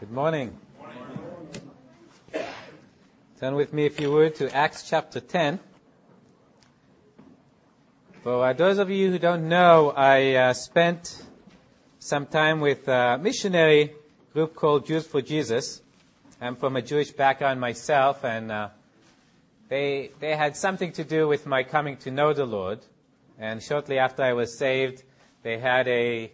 [0.00, 0.58] Good morning.
[3.38, 5.60] Turn with me, if you would, to Acts chapter 10.
[8.24, 11.24] For those of you who don't know, I uh, spent
[12.00, 13.92] some time with a missionary
[14.32, 15.80] group called Jews for Jesus.
[16.40, 18.68] I'm from a Jewish background myself, and uh,
[19.68, 22.80] they, they had something to do with my coming to know the Lord.
[23.38, 25.04] And shortly after I was saved,
[25.44, 26.32] they had a,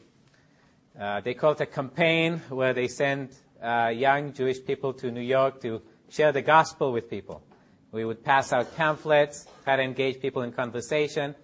[0.99, 5.61] uh, they called a campaign where they sent uh, young Jewish people to New York
[5.63, 7.43] to share the gospel with people.
[7.93, 11.35] We would pass out pamphlets, try to engage people in conversation.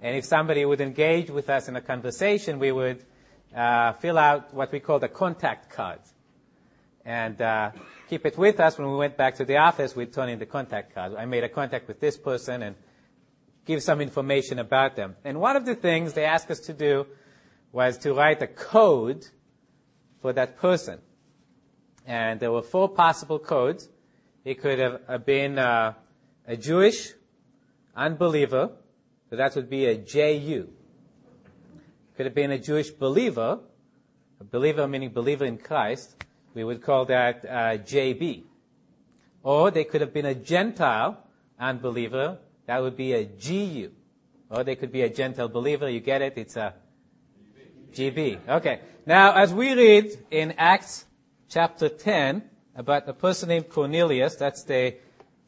[0.00, 3.04] And if somebody would engage with us in a conversation, we would
[3.54, 6.00] uh, fill out what we call the contact card.
[7.04, 7.72] And uh,
[8.08, 10.46] keep it with us when we went back to the office, we'd turn in the
[10.46, 11.14] contact card.
[11.16, 12.76] I made a contact with this person and
[13.64, 15.16] give some information about them.
[15.24, 17.06] And one of the things they asked us to do
[17.72, 19.26] was to write a code
[20.22, 21.00] for that person.
[22.08, 23.90] And there were four possible codes.
[24.42, 25.92] It could have been uh,
[26.46, 27.12] a Jewish
[27.94, 28.70] unbeliever,
[29.28, 30.70] so that would be a JU.
[32.16, 33.58] Could have been a Jewish believer,
[34.40, 36.24] a believer meaning believer in Christ.
[36.54, 38.44] We would call that uh, JB.
[39.42, 41.18] Or they could have been a Gentile
[41.60, 42.38] unbeliever.
[42.64, 43.90] That would be a GU.
[44.48, 45.90] Or they could be a Gentile believer.
[45.90, 46.38] You get it?
[46.38, 46.72] It's a
[47.92, 48.48] GB.
[48.48, 48.80] Okay.
[49.04, 51.04] Now, as we read in Acts
[51.48, 52.42] chapter 10
[52.76, 54.96] about a person named Cornelius, that's the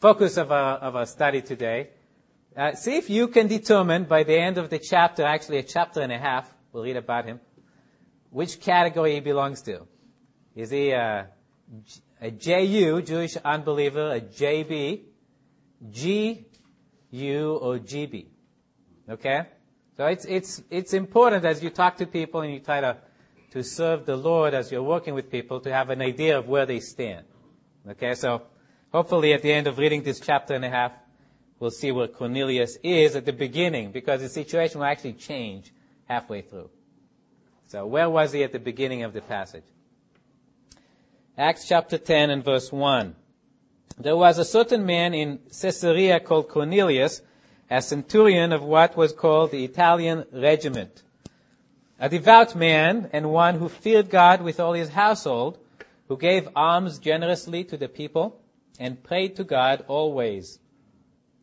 [0.01, 1.91] focus of our, of our study today.
[2.57, 6.01] Uh, see if you can determine by the end of the chapter, actually a chapter
[6.01, 7.39] and a half, we'll read about him,
[8.31, 9.87] which category he belongs to.
[10.57, 11.29] Is he a,
[12.21, 15.03] a JU, Jewish unbeliever, a JB,
[15.93, 18.27] GU, or GB?
[19.09, 19.47] Okay?
[19.97, 22.97] So it's, it's, it's important as you talk to people and you try to,
[23.51, 26.67] to serve the Lord as you're working with people to have an idea of where
[26.67, 27.27] they stand.
[27.89, 28.43] Okay, so
[28.93, 30.93] hopefully at the end of reading this chapter and a half,
[31.59, 35.73] we'll see where Cornelius is at the beginning because the situation will actually change
[36.09, 36.71] halfway through.
[37.67, 39.65] So where was he at the beginning of the passage?
[41.37, 43.15] Acts chapter 10 and verse 1.
[43.99, 47.23] There was a certain man in Caesarea called Cornelius,
[47.71, 51.03] a centurion of what was called the Italian regiment.
[52.01, 55.59] A devout man and one who feared God with all his household,
[56.09, 58.41] who gave alms generously to the people
[58.79, 60.59] and prayed to God always.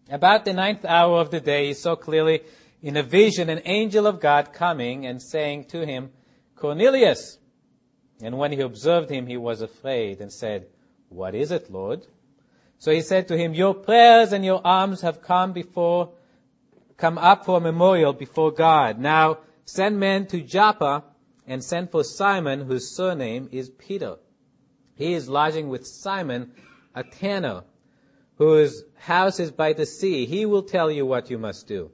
[0.09, 2.41] About the ninth hour of the day, he saw clearly
[2.81, 6.09] in a vision an angel of God coming and saying to him,
[6.55, 7.37] Cornelius.
[8.23, 10.65] And when he observed him, he was afraid and said,
[11.09, 12.07] What is it, Lord?
[12.79, 16.13] So he said to him, Your prayers and your alms have come before
[16.97, 18.97] come up for a memorial before God.
[18.97, 21.03] Now send men to Joppa
[21.45, 24.15] and send for Simon, whose surname is Peter.
[24.95, 26.53] He is lodging with Simon,
[26.95, 27.63] a tanner,
[28.37, 30.25] whose house is by the sea.
[30.25, 31.91] He will tell you what you must do.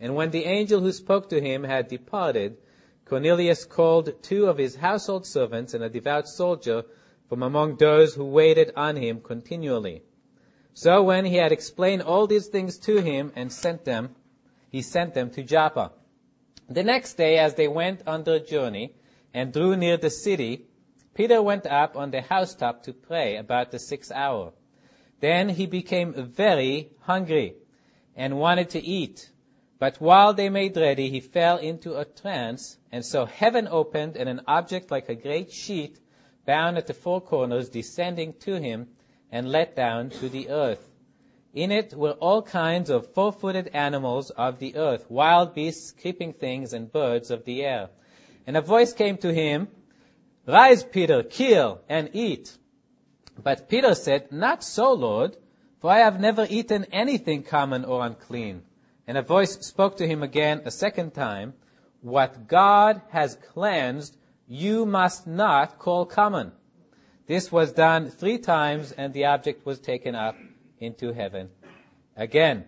[0.00, 2.56] And when the angel who spoke to him had departed,
[3.04, 6.84] Cornelius called two of his household servants and a devout soldier
[7.28, 10.02] from among those who waited on him continually.
[10.74, 14.14] So when he had explained all these things to him and sent them,
[14.70, 15.92] he sent them to Joppa.
[16.68, 18.94] The next day, as they went on their journey
[19.34, 20.66] and drew near the city,
[21.14, 24.52] Peter went up on the housetop to pray about the sixth hour.
[25.20, 27.56] Then he became very hungry
[28.16, 29.30] and wanted to eat.
[29.78, 34.28] But while they made ready, he fell into a trance, and so heaven opened, and
[34.28, 35.98] an object like a great sheet,
[36.46, 38.88] bound at the four corners, descending to him,
[39.30, 40.91] and let down to the earth.
[41.54, 46.72] In it were all kinds of four-footed animals of the earth, wild beasts, creeping things,
[46.72, 47.90] and birds of the air.
[48.46, 49.68] And a voice came to him,
[50.46, 52.56] Rise, Peter, kill and eat.
[53.40, 55.36] But Peter said, Not so, Lord,
[55.78, 58.62] for I have never eaten anything common or unclean.
[59.06, 61.52] And a voice spoke to him again a second time,
[62.00, 64.16] What God has cleansed,
[64.48, 66.52] you must not call common.
[67.26, 70.34] This was done three times, and the object was taken up
[70.82, 71.50] into heaven
[72.16, 72.64] again.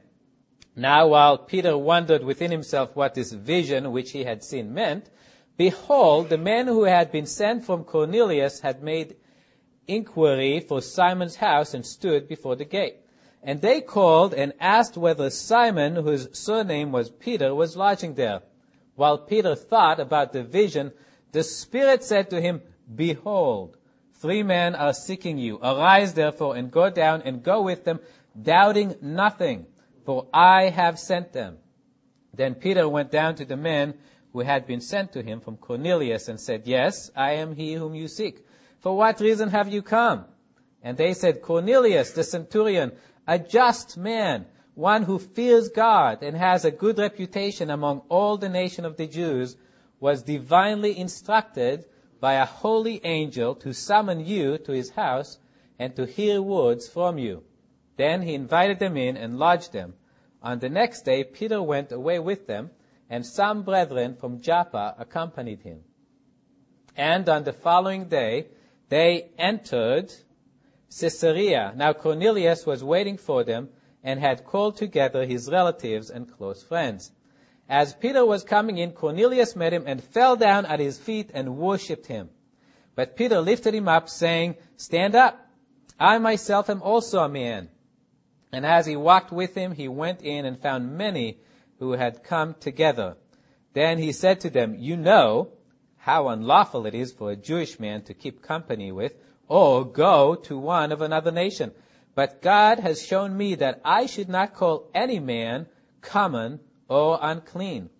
[0.76, 5.10] Now while Peter wondered within himself what this vision which he had seen meant,
[5.56, 9.16] behold, the men who had been sent from Cornelius had made
[9.86, 12.96] inquiry for Simon's house and stood before the gate.
[13.42, 18.40] And they called and asked whether Simon, whose surname was Peter, was lodging there.
[18.94, 20.92] While Peter thought about the vision,
[21.32, 22.62] the Spirit said to him,
[22.94, 23.76] Behold,
[24.24, 25.58] Three men are seeking you.
[25.58, 28.00] Arise therefore and go down and go with them,
[28.40, 29.66] doubting nothing,
[30.06, 31.58] for I have sent them.
[32.32, 33.92] Then Peter went down to the men
[34.32, 37.94] who had been sent to him from Cornelius and said, Yes, I am he whom
[37.94, 38.46] you seek.
[38.80, 40.24] For what reason have you come?
[40.82, 42.92] And they said, Cornelius, the centurion,
[43.28, 48.48] a just man, one who fears God and has a good reputation among all the
[48.48, 49.58] nation of the Jews,
[50.00, 51.84] was divinely instructed
[52.24, 55.36] by a holy angel to summon you to his house
[55.78, 57.42] and to hear words from you.
[57.98, 59.92] Then he invited them in and lodged them.
[60.42, 62.70] On the next day, Peter went away with them,
[63.10, 65.80] and some brethren from Joppa accompanied him.
[66.96, 68.46] And on the following day,
[68.88, 70.10] they entered
[70.98, 71.74] Caesarea.
[71.76, 73.68] Now Cornelius was waiting for them
[74.02, 77.12] and had called together his relatives and close friends.
[77.68, 81.56] As Peter was coming in, Cornelius met him and fell down at his feet and
[81.56, 82.30] worshipped him.
[82.94, 85.48] But Peter lifted him up, saying, Stand up.
[85.98, 87.70] I myself am also a man.
[88.52, 91.38] And as he walked with him, he went in and found many
[91.78, 93.16] who had come together.
[93.72, 95.50] Then he said to them, You know
[95.96, 99.14] how unlawful it is for a Jewish man to keep company with
[99.48, 101.72] or go to one of another nation.
[102.14, 105.66] But God has shown me that I should not call any man
[106.00, 107.90] common Oh, or unclean.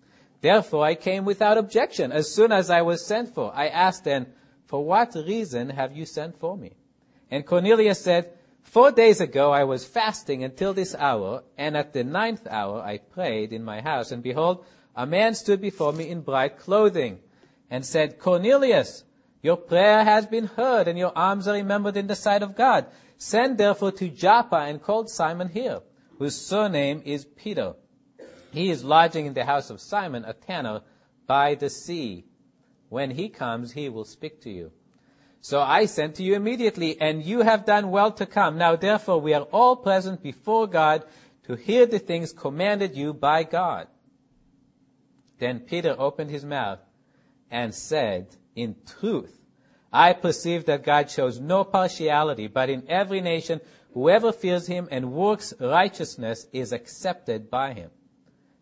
[0.40, 2.12] Therefore I came without objection.
[2.12, 4.26] As soon as I was sent for, I asked then,
[4.66, 6.72] For what reason have you sent for me?
[7.30, 8.32] And Cornelius said,
[8.62, 12.98] Four days ago I was fasting until this hour, and at the ninth hour I
[12.98, 14.64] prayed in my house, and behold,
[14.96, 17.20] a man stood before me in bright clothing,
[17.70, 19.04] and said, Cornelius,
[19.42, 22.86] your prayer has been heard, and your alms are remembered in the sight of God.
[23.16, 25.80] Send therefore to Joppa and call Simon here,
[26.18, 27.74] whose surname is Peter.
[28.54, 30.82] He is lodging in the house of Simon, a tanner,
[31.26, 32.24] by the sea.
[32.88, 34.70] When he comes, he will speak to you.
[35.40, 38.56] So I sent to you immediately, and you have done well to come.
[38.56, 41.04] Now therefore we are all present before God
[41.46, 43.88] to hear the things commanded you by God.
[45.40, 46.78] Then Peter opened his mouth
[47.50, 49.36] and said, In truth,
[49.92, 53.60] I perceive that God shows no partiality, but in every nation,
[53.92, 57.90] whoever fears him and works righteousness is accepted by him.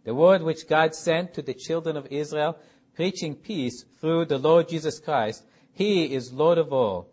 [0.05, 2.59] The word which God sent to the children of Israel,
[2.95, 7.09] preaching peace through the Lord Jesus Christ, He is Lord of all.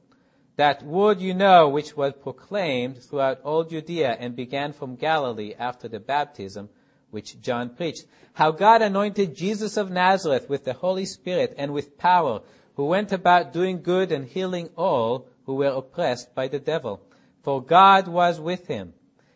[0.55, 5.87] That word you know, which was proclaimed throughout all Judea and began from Galilee after
[5.87, 6.69] the baptism
[7.11, 8.05] which John preached.
[8.33, 12.41] How God anointed Jesus of Nazareth with the Holy Spirit and with power,
[12.75, 17.01] who went about doing good and healing all who were oppressed by the devil.
[17.41, 18.93] For God was with him.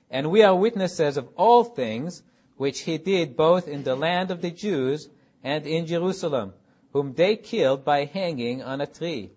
[0.09, 2.21] And we are witnesses of all things
[2.63, 5.09] which he did both in the land of the Jews
[5.43, 6.53] and in Jerusalem,
[6.93, 9.31] whom they killed by hanging on a tree.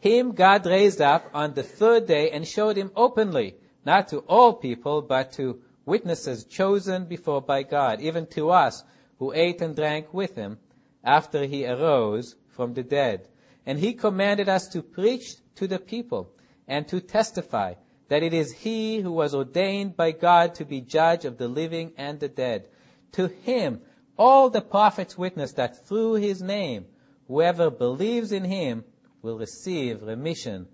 [0.00, 3.54] Him God raised up on the third day and showed him openly,
[3.86, 8.82] not to all people, but to witnesses chosen before by God, even to us
[9.20, 10.58] who ate and drank with him
[11.04, 13.28] after he arose from the dead.
[13.64, 16.32] And he commanded us to preach to the people
[16.66, 17.74] and to testify
[18.08, 21.92] that it is he who was ordained by God to be judge of the living
[21.96, 22.66] and the dead.
[23.12, 23.82] To him,
[24.18, 26.86] all the prophets witness that through his name,
[27.28, 28.84] whoever believes in him
[29.20, 30.68] will receive remission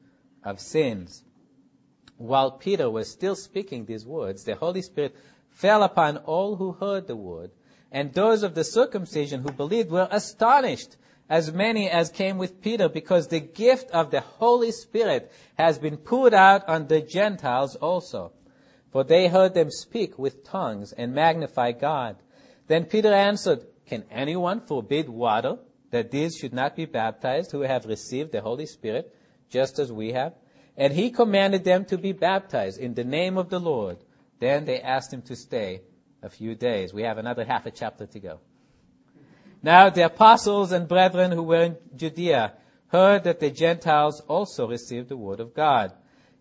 [0.45, 1.25] of sins.
[2.17, 5.15] While Peter was still speaking these words, the Holy Spirit
[5.51, 7.51] fell upon all who heard the word,
[7.93, 10.97] and those of the circumcision who believed were astonished
[11.29, 15.97] as many as came with Peter, because the gift of the Holy Spirit has been
[15.97, 18.33] poured out on the Gentiles also.
[18.91, 22.17] For they heard them speak with tongues and magnify God.
[22.69, 25.59] Then Peter answered, Can anyone forbid water
[25.91, 29.15] that these should not be baptized who have received the Holy Spirit,
[29.51, 30.35] just as we have?
[30.77, 33.99] And he commanded them to be baptized in the name of the Lord.
[34.39, 35.81] Then they asked him to stay
[36.23, 36.93] a few days.
[36.93, 38.41] We have another half a chapter to go.
[39.63, 42.53] Now the apostles and brethren who were in Judea
[42.89, 45.93] heard that the Gentiles also received the word of God.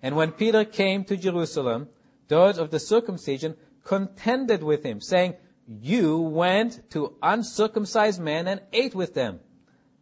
[0.04, 1.88] And when Peter came to Jerusalem,
[2.28, 5.36] those of the circumcision contended with him, saying,
[5.68, 9.42] You went to uncircumcised men and ate with them.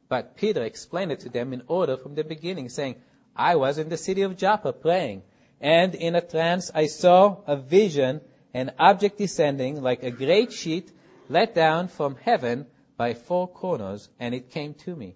[0.08, 2.96] But Peter explained it to them in order from the beginning, saying,
[3.36, 5.24] I was in the city of Joppa praying,
[5.60, 8.22] and in a trance I saw a vision,
[8.54, 10.92] an object descending like a great sheet
[11.28, 12.68] let down from heaven
[12.98, 15.16] by four corners, and it came to me.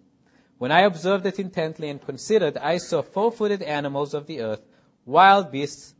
[0.57, 4.65] When I observed it intently and considered, I saw four-footed animals of the earth,
[5.05, 5.93] wild beasts,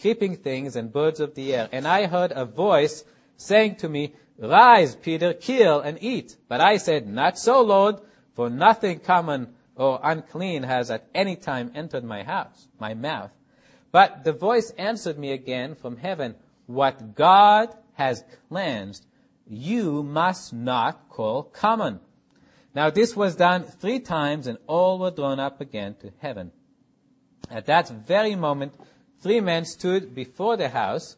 [0.00, 1.68] creeping things, and birds of the air.
[1.72, 3.02] And I heard a voice
[3.38, 6.36] saying to me, Rise, Peter, kill and eat.
[6.48, 7.96] But I said, Not so, Lord,
[8.34, 13.30] for nothing common or unclean has at any time entered my house, my mouth.
[13.90, 16.34] But the voice answered me again from heaven,
[16.66, 19.06] What God has cleansed,
[19.46, 22.00] you must not call common.
[22.74, 26.52] Now this was done three times and all were drawn up again to heaven.
[27.50, 28.74] At that very moment,
[29.20, 31.16] three men stood before the house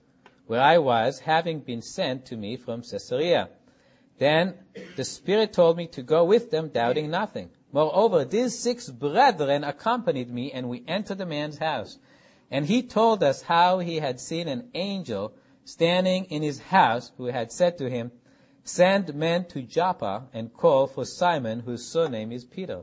[0.50, 3.50] where I was, having been sent to me from Caesarea.
[4.18, 4.54] Then
[4.96, 7.50] the Spirit told me to go with them, doubting nothing.
[7.70, 11.98] Moreover, these six brethren accompanied me, and we entered the man's house.
[12.50, 17.26] And he told us how he had seen an angel standing in his house, who
[17.26, 18.10] had said to him,
[18.64, 22.82] Send men to Joppa and call for Simon, whose surname is Peter,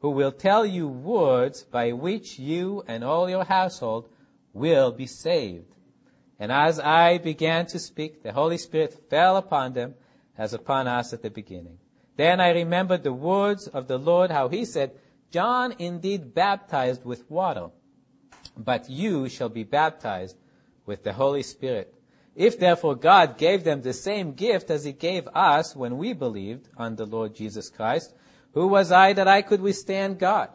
[0.00, 4.10] who will tell you words by which you and all your household
[4.52, 5.75] will be saved.
[6.38, 9.94] And as I began to speak, the Holy Spirit fell upon them
[10.36, 11.78] as upon us at the beginning.
[12.16, 14.92] Then I remembered the words of the Lord, how he said,
[15.30, 17.70] John indeed baptized with water,
[18.56, 20.36] but you shall be baptized
[20.84, 21.94] with the Holy Spirit.
[22.34, 26.68] If therefore God gave them the same gift as he gave us when we believed
[26.76, 28.14] on the Lord Jesus Christ,
[28.52, 30.50] who was I that I could withstand God?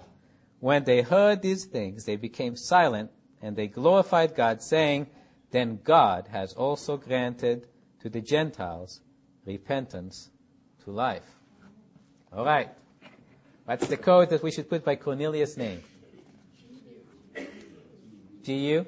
[0.59, 3.11] When they heard these things, they became silent
[3.41, 5.07] and they glorified God, saying,
[5.51, 7.67] Then God has also granted
[8.01, 9.01] to the Gentiles
[9.45, 10.29] repentance
[10.83, 11.25] to life.
[12.33, 12.69] All right.
[13.65, 15.83] What's the code that we should put by Cornelius' name?
[18.43, 18.85] G-U?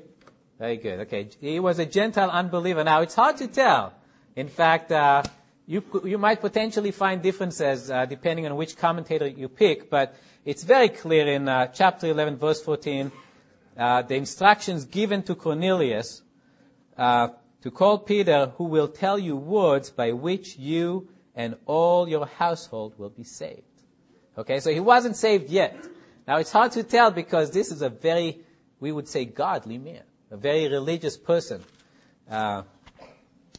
[0.58, 1.02] Very good.
[1.02, 1.30] Okay.
[1.40, 2.84] He was a Gentile unbeliever.
[2.84, 3.94] Now, it's hard to tell.
[4.36, 5.24] In fact, uh,
[5.68, 10.64] you, you might potentially find differences uh, depending on which commentator you pick, but it's
[10.64, 13.12] very clear in uh, chapter 11, verse 14,
[13.78, 16.23] uh, the instructions given to Cornelius
[16.98, 17.30] uh,
[17.62, 22.94] to call Peter, who will tell you words by which you and all your household
[22.98, 23.62] will be saved.
[24.38, 25.78] Okay, so he wasn't saved yet.
[26.28, 28.42] Now it's hard to tell because this is a very,
[28.80, 31.64] we would say, godly man, a very religious person.
[32.30, 32.64] Uh,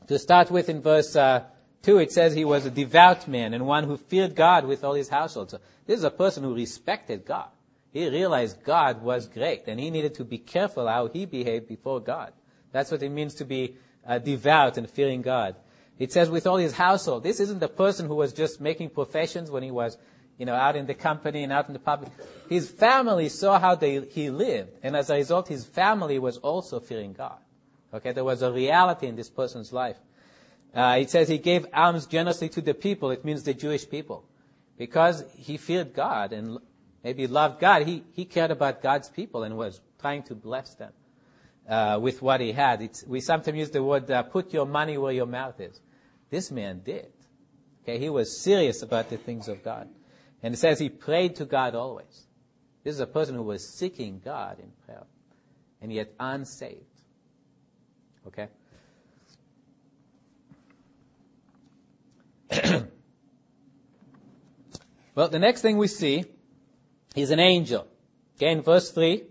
[0.07, 1.45] to start with, in verse uh,
[1.83, 4.95] two, it says he was a devout man and one who feared God with all
[4.95, 5.51] his household.
[5.51, 7.49] So this is a person who respected God.
[7.93, 12.01] He realized God was great, and he needed to be careful how he behaved before
[12.01, 12.33] God.
[12.75, 15.55] That's what it means to be uh, devout and fearing God.
[15.97, 17.23] It says with all his household.
[17.23, 19.97] This isn't the person who was just making professions when he was,
[20.39, 22.11] you know, out in the company and out in the public.
[22.49, 26.81] His family saw how they, he lived, and as a result, his family was also
[26.81, 27.39] fearing God.
[27.95, 29.99] Okay, there was a reality in this person's life.
[30.75, 33.13] Uh, it says he gave alms generously to the people.
[33.13, 34.25] It means the Jewish people,
[34.77, 36.59] because he feared God and
[37.05, 37.83] maybe loved God.
[37.83, 40.93] He he cared about God's people and was trying to bless them
[42.01, 42.83] with what he had.
[42.83, 45.81] It's, we sometimes use the word uh, "put your money where your mouth is."
[46.31, 47.13] This man did.
[47.83, 49.89] Okay, he was serious about the things of God.
[50.43, 52.27] And it says he prayed to God always.
[52.83, 55.05] This is a person who was seeking God in prayer,
[55.81, 56.85] and yet unsaved.
[58.27, 58.49] Okay?
[65.15, 66.25] well, the next thing we see
[67.17, 67.87] is an angel.
[68.37, 69.23] Okay, in verse 3,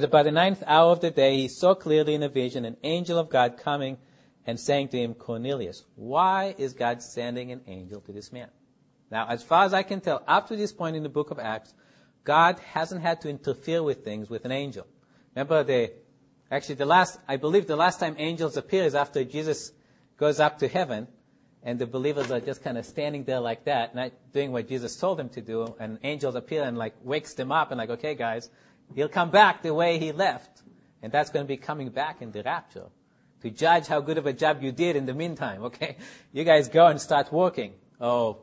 [0.00, 2.78] said, By the ninth hour of the day, he saw clearly in a vision an
[2.82, 3.98] angel of God coming
[4.46, 8.48] and saying to him, Cornelius, why is God sending an angel to this man?
[9.10, 11.38] Now, as far as I can tell, up to this point in the book of
[11.38, 11.74] Acts,
[12.24, 14.86] God hasn't had to interfere with things with an angel.
[15.34, 15.92] Remember the,
[16.50, 19.72] actually the last, I believe the last time angels appear is after Jesus
[20.16, 21.06] goes up to heaven
[21.62, 24.96] and the believers are just kind of standing there like that, not doing what Jesus
[24.96, 28.14] told them to do, and angels appear and like wakes them up and like, okay
[28.14, 28.48] guys,
[28.94, 30.62] he'll come back the way he left.
[31.02, 32.86] And that's going to be coming back in the rapture
[33.42, 35.96] to judge how good of a job you did in the meantime, okay?
[36.32, 38.38] You guys go and start working, or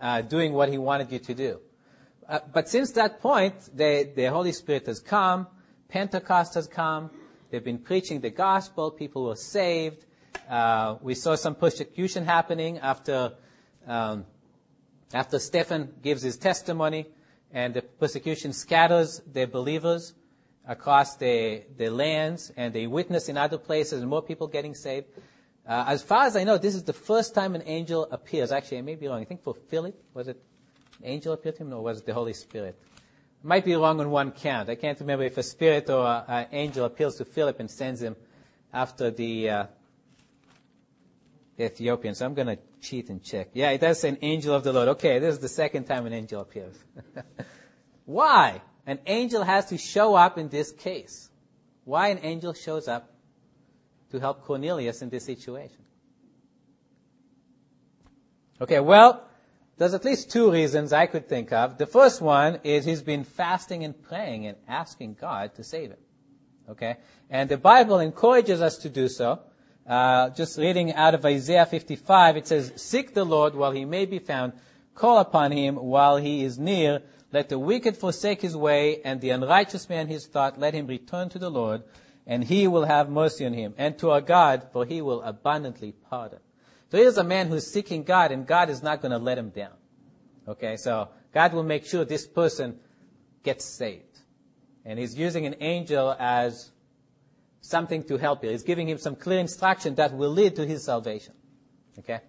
[0.00, 1.60] uh, doing what he wanted you to do.
[2.28, 5.46] Uh, but since that point, the, the Holy Spirit has come,
[5.88, 7.10] Pentecost has come,
[7.50, 10.04] they've been preaching the gospel, people were saved,
[10.50, 13.32] uh, we saw some persecution happening after,
[13.86, 14.26] um,
[15.14, 17.06] after Stephen gives his testimony,
[17.56, 20.12] and the persecution scatters the believers
[20.68, 25.06] across the, the lands and they witness in other places and more people getting saved.
[25.66, 28.52] Uh, as far as I know, this is the first time an angel appears.
[28.52, 29.22] Actually, I may be wrong.
[29.22, 30.36] I think for Philip, was it
[30.98, 32.78] an angel appeared to him or was it the Holy Spirit?
[33.42, 34.68] Might be wrong on one count.
[34.68, 38.16] I can't remember if a spirit or an angel appeals to Philip and sends him
[38.70, 39.66] after the, uh,
[41.58, 42.14] Ethiopian.
[42.14, 43.48] So I'm going to cheat and check.
[43.54, 44.88] Yeah, it does say an angel of the Lord.
[44.88, 46.76] Okay, this is the second time an angel appears.
[48.04, 48.60] Why?
[48.86, 51.30] an angel has to show up in this case.
[51.84, 53.10] Why an angel shows up
[54.10, 55.84] to help Cornelius in this situation?
[58.60, 59.24] Okay, well,
[59.76, 61.76] there's at least two reasons I could think of.
[61.76, 65.98] The first one is he's been fasting and praying and asking God to save him.
[66.70, 66.96] Okay?
[67.28, 69.40] And the Bible encourages us to do so.
[69.86, 74.04] Uh, just reading out of Isaiah 55, it says, Seek the Lord while he may
[74.04, 74.52] be found,
[74.94, 77.02] call upon him while he is near
[77.32, 80.58] Let the wicked forsake his way, and the unrighteous man his thought.
[80.58, 81.82] Let him return to the Lord,
[82.26, 85.92] and he will have mercy on him, and to our God, for he will abundantly
[85.92, 86.38] pardon.
[86.90, 89.50] So here's a man who's seeking God, and God is not going to let him
[89.50, 89.74] down.
[90.48, 92.78] Okay, so God will make sure this person
[93.42, 94.20] gets saved.
[94.84, 96.70] And he's using an angel as
[97.60, 98.50] something to help him.
[98.50, 101.34] He's giving him some clear instruction that will lead to his salvation.
[101.98, 102.20] Okay?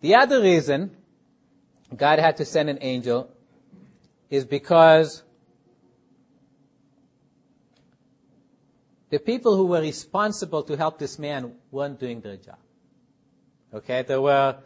[0.00, 0.96] The other reason
[1.94, 3.30] God had to send an angel
[4.28, 5.22] is because
[9.10, 12.58] the people who were responsible to help this man weren't doing their job.
[13.74, 14.56] Okay, there were,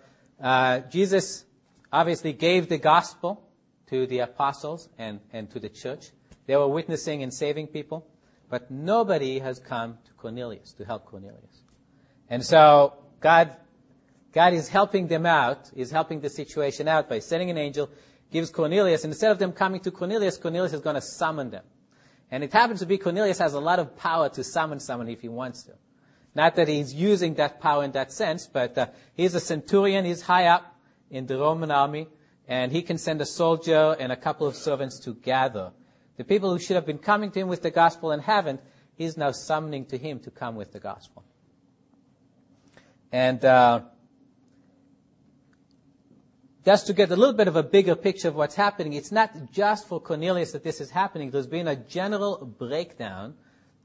[0.40, 1.44] uh, Jesus
[1.92, 3.42] obviously gave the gospel
[3.88, 6.10] to the apostles and, and to the church.
[6.46, 8.06] They were witnessing and saving people,
[8.54, 11.64] but nobody has come to Cornelius to help Cornelius.
[12.30, 13.56] And so God,
[14.32, 17.90] God is helping them out, is helping the situation out by sending an angel
[18.30, 21.64] gives Cornelius, instead of them coming to Cornelius, Cornelius is going to summon them.
[22.30, 25.20] And it happens to be Cornelius has a lot of power to summon someone if
[25.20, 25.72] he wants to.
[26.36, 30.22] Not that he's using that power in that sense, but uh, he's a centurion, he's
[30.22, 30.76] high up
[31.10, 32.06] in the Roman army,
[32.46, 35.72] and he can send a soldier and a couple of servants to gather.
[36.16, 38.60] The people who should have been coming to him with the gospel and haven't,
[38.96, 41.24] he's now summoning to him to come with the gospel.
[43.10, 43.82] And uh,
[46.64, 49.52] just to get a little bit of a bigger picture of what's happening, it's not
[49.52, 51.30] just for Cornelius that this is happening.
[51.30, 53.34] There's been a general breakdown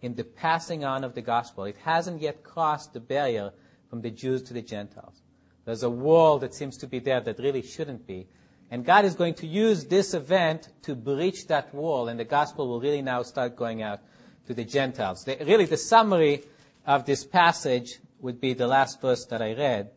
[0.02, 1.66] in the passing on of the gospel.
[1.66, 3.52] It hasn't yet crossed the barrier
[3.90, 5.22] from the Jews to the Gentiles.
[5.66, 8.28] There's a wall that seems to be there that really shouldn't be.
[8.72, 12.68] And God is going to use this event to breach that wall, and the gospel
[12.68, 14.00] will really now start going out
[14.46, 15.24] to the Gentiles.
[15.24, 16.44] The, really, the summary
[16.86, 19.92] of this passage would be the last verse that I read.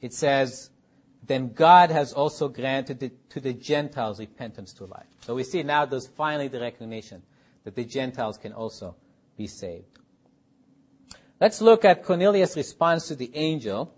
[0.00, 0.70] It says,
[1.26, 5.06] then God has also granted the, to the Gentiles repentance to life.
[5.22, 7.22] So we see now there's finally the recognition
[7.64, 8.94] that the Gentiles can also
[9.36, 9.98] be saved.
[11.40, 13.92] Let's look at Cornelius' response to the angel,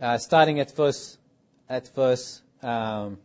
[0.00, 1.18] uh, starting at verse
[1.70, 2.42] at verse.
[2.62, 3.16] Um,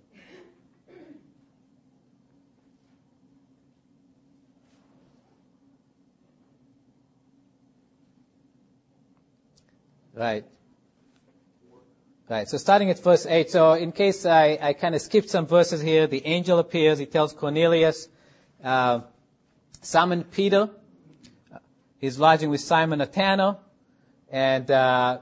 [10.13, 10.45] right.
[12.27, 13.49] Right, so starting at verse 8.
[13.49, 17.05] So in case I, I kind of skipped some verses here, the angel appears, he
[17.05, 18.09] tells Cornelius,
[18.63, 19.01] uh,
[19.81, 20.69] summon Peter.
[21.99, 23.59] He's lodging with Simon a.
[24.29, 25.19] And uh,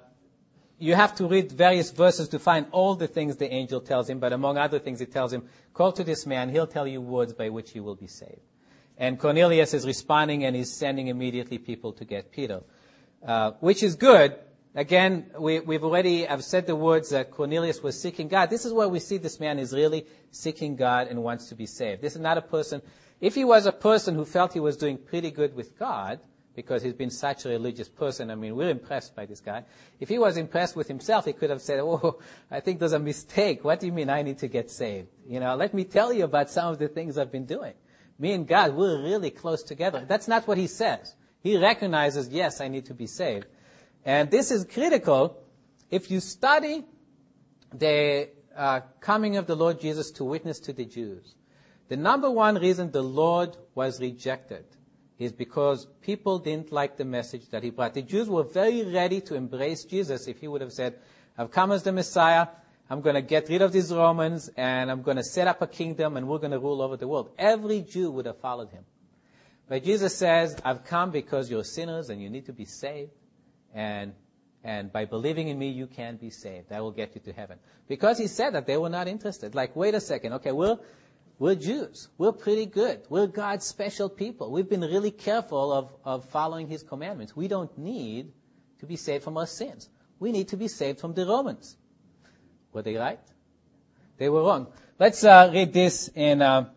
[0.84, 4.20] you have to read various verses to find all the things the angel tells him,
[4.20, 7.34] but among other things, he tells him, call to this man, he'll tell you words
[7.34, 8.42] by which you will be saved.
[8.98, 12.62] And Cornelius is responding and he's sending immediately people to get Peter,
[13.26, 14.38] uh, which is good
[14.76, 18.50] Again, we, have already, I've said the words that Cornelius was seeking God.
[18.50, 21.68] This is where we see this man is really seeking God and wants to be
[21.68, 22.02] saved.
[22.02, 22.82] This is not a person,
[23.22, 26.22] if he was a person who felt he was doing pretty good with God,
[26.56, 29.64] because he's been such a religious person, I mean, we're impressed by this guy.
[30.00, 32.20] If he was impressed with himself, he could have said, oh,
[32.52, 33.64] I think there's a mistake.
[33.64, 35.08] What do you mean I need to get saved?
[35.28, 37.74] You know, let me tell you about some of the things I've been doing.
[38.20, 40.06] Me and God, we're really close together.
[40.08, 41.16] That's not what he says.
[41.42, 43.48] He recognizes, yes, I need to be saved.
[44.06, 45.44] And this is critical
[45.90, 46.86] if you study
[47.74, 51.36] the uh, coming of the Lord Jesus to witness to the Jews.
[51.90, 54.66] The number one reason the Lord was rejected
[55.24, 57.94] is because people didn't like the message that he brought.
[57.94, 60.96] The Jews were very ready to embrace Jesus if he would have said,
[61.38, 62.48] I've come as the Messiah,
[62.90, 65.68] I'm going to get rid of these Romans, and I'm going to set up a
[65.68, 67.32] kingdom, and we're going to rule over the world.
[67.38, 68.86] Every Jew would have followed him.
[69.68, 73.12] But Jesus says, I've come because you're sinners and you need to be saved
[73.74, 74.14] and
[74.66, 76.70] and by believing in me, you can be saved.
[76.70, 77.60] That will get you to heaven.
[77.90, 79.56] Because he said that they were not interested.
[79.56, 80.32] Like, wait a second.
[80.34, 80.78] Okay, we're,
[81.40, 82.10] we're Jews.
[82.18, 83.02] We're pretty good.
[83.10, 84.52] We're God's special people.
[84.52, 87.36] We've been really careful of, of following his commandments.
[87.36, 88.32] We don't need
[88.80, 89.90] to be saved from our sins.
[90.20, 91.78] We need to be saved from the Romans.
[92.72, 93.20] Were they right?
[94.18, 94.68] They were wrong.
[95.00, 96.70] Let's uh, read this in, uh,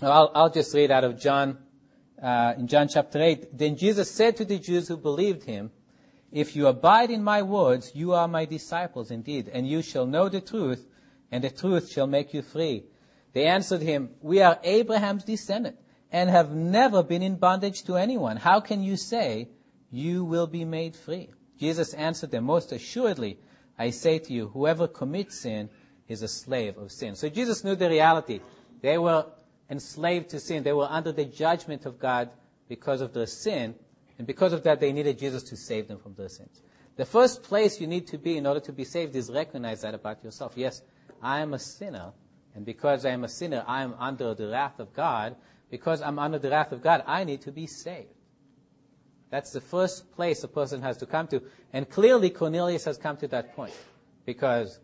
[0.00, 1.58] I'll, I'll, just read out of John,
[2.22, 3.56] uh, in John chapter 8.
[3.56, 5.70] Then Jesus said to the Jews who believed him,
[6.32, 10.28] if you abide in my words, you are my disciples indeed, and you shall know
[10.28, 10.84] the truth,
[11.30, 12.86] and the truth shall make you free.
[13.34, 15.76] They answered him, We are Abraham's descendant,
[16.10, 18.38] and have never been in bondage to anyone.
[18.38, 19.50] How can you say,
[19.90, 21.30] You will be made free?
[21.58, 23.38] Jesus answered them, Most assuredly,
[23.78, 25.68] I say to you, whoever commits sin
[26.08, 27.16] is a slave of sin.
[27.16, 28.40] So Jesus knew the reality.
[28.80, 29.26] They were
[29.68, 30.62] enslaved to sin.
[30.62, 32.30] They were under the judgment of God
[32.68, 33.74] because of their sin.
[34.18, 36.62] And because of that, they needed Jesus to save them from their sins.
[36.96, 39.94] The first place you need to be in order to be saved is recognize that
[39.94, 40.52] about yourself.
[40.54, 40.82] Yes,
[41.20, 42.12] I am a sinner,
[42.54, 45.36] And because I am a sinner, I am under the wrath of God.
[45.70, 48.08] Because I'm under the wrath of God, I need to be saved.
[49.30, 51.42] That's the first place a person has to come to.
[51.72, 53.74] And clearly Cornelius has come to that point.
[54.24, 54.78] Because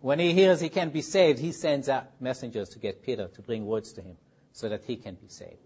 [0.00, 3.42] when he hears he can be saved, he sends out messengers to get Peter to
[3.42, 4.16] bring words to him
[4.52, 5.58] so that he can be saved.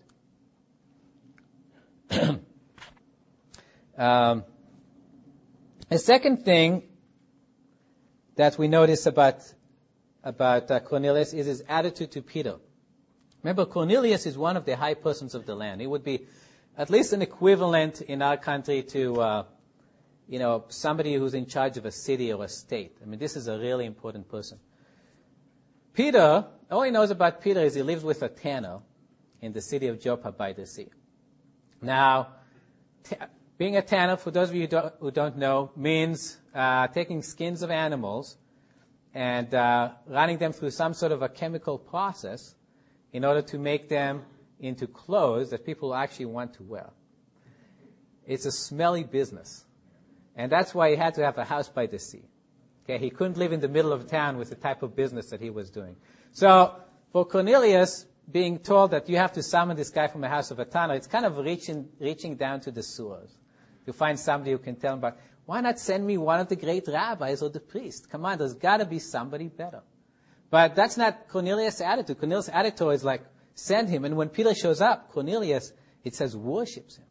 [3.99, 4.45] um,
[5.91, 6.85] a second thing
[8.37, 9.43] that we notice about
[10.27, 12.57] about uh, Cornelius is his attitude to Peter.
[13.45, 15.81] Remember, Cornelius is one of the high persons of the land.
[15.81, 16.27] He would be
[16.77, 19.45] at least an equivalent in our country to, uh,
[20.29, 22.97] you know, somebody who's in charge of a city or a state.
[23.01, 24.59] I mean, this is a really important person.
[25.95, 28.81] Peter, all he knows about Peter is he lives with a tanner
[29.41, 30.89] in the city of Joppa by the sea.
[31.81, 32.33] Now,
[33.05, 33.15] t-
[33.59, 37.23] being a tanner, for those of you who don't, who don't know, means uh, taking
[37.23, 38.39] skins of animals
[39.17, 42.55] and uh, running them through some sort of a chemical process
[43.15, 44.23] in order to make them
[44.61, 46.91] into clothes that people actually want to wear.
[48.27, 49.65] It's a smelly business.
[50.37, 52.25] And that's why he had to have a house by the sea.
[52.85, 55.41] Okay, he couldn't live in the middle of town with the type of business that
[55.41, 55.97] he was doing.
[56.33, 56.75] So,
[57.11, 60.59] for Cornelius, being told that you have to summon this guy from the house of
[60.59, 63.39] a tanner, it's kind of reaching, reaching down to the sewers
[63.87, 66.57] to find somebody who can tell him about, why not send me one of the
[66.57, 68.11] great rabbis or the priest?
[68.11, 69.83] Come on, there's gotta be somebody better.
[70.51, 72.19] But that's not Cornelius' attitude.
[72.19, 73.23] Cornelius' attitude is like,
[73.55, 74.05] send him.
[74.05, 75.73] And when Peter shows up, Cornelius,
[76.05, 77.07] it says, worships him.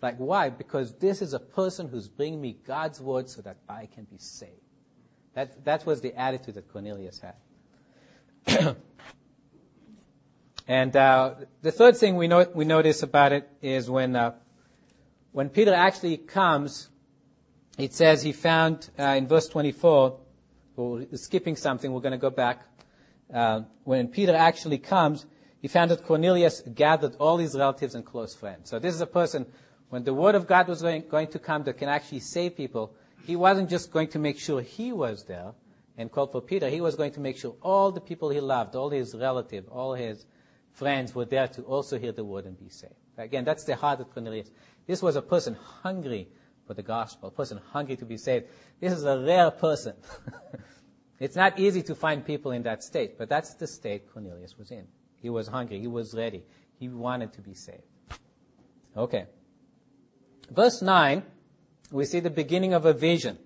[0.00, 0.50] Like, why?
[0.50, 4.18] Because this is a person who's bringing me God's word so that I can be
[4.18, 4.52] saved.
[5.34, 7.34] That, that was the attitude that Cornelius had.
[10.68, 14.34] and uh, the third thing we, know, we notice about it is when, uh,
[15.32, 16.88] when Peter actually comes,
[17.76, 20.18] it says he found uh, in verse 24,
[20.76, 22.62] we're skipping something, we're going to go back.
[23.32, 25.26] Uh, when Peter actually comes,
[25.60, 28.70] he found that Cornelius gathered all his relatives and close friends.
[28.70, 29.46] So this is a person,
[29.90, 32.94] when the word of God was going, going to come that can actually save people,
[33.24, 35.52] he wasn't just going to make sure he was there
[35.96, 36.70] and called for Peter.
[36.70, 39.94] He was going to make sure all the people he loved, all his relatives, all
[39.94, 40.24] his
[40.72, 42.94] friends were there to also hear the word and be saved.
[43.18, 44.50] Again, that's the heart of Cornelius.
[44.88, 46.28] This was a person hungry
[46.66, 48.46] for the gospel, a person hungry to be saved.
[48.80, 49.94] This is a rare person.
[51.20, 54.70] it's not easy to find people in that state, but that's the state Cornelius was
[54.70, 54.86] in.
[55.20, 55.78] He was hungry.
[55.78, 56.42] He was ready.
[56.80, 57.82] He wanted to be saved.
[58.96, 59.26] Okay.
[60.50, 61.22] Verse 9,
[61.92, 63.38] we see the beginning of a vision.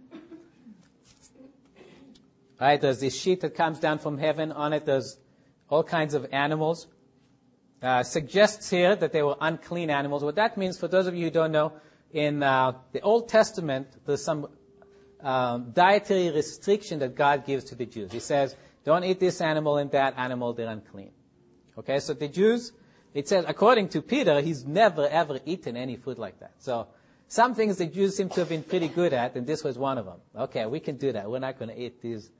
[2.60, 2.80] Right?
[2.80, 4.52] There's this sheet that comes down from heaven.
[4.52, 5.18] On it, there's
[5.68, 6.86] all kinds of animals.
[7.82, 10.22] Uh, suggests here that they were unclean animals.
[10.22, 11.72] What that means, for those of you who don't know,
[12.12, 14.46] in uh, the Old Testament, there's some
[15.20, 18.12] um, dietary restriction that God gives to the Jews.
[18.12, 21.10] He says, don't eat this animal and that animal, they're unclean.
[21.78, 22.72] Okay, so the Jews,
[23.14, 26.52] it says, according to Peter, he's never ever eaten any food like that.
[26.58, 26.86] So
[27.28, 29.98] some things the Jews seem to have been pretty good at, and this was one
[29.98, 30.20] of them.
[30.36, 31.30] Okay, we can do that.
[31.30, 32.30] We're not going to eat these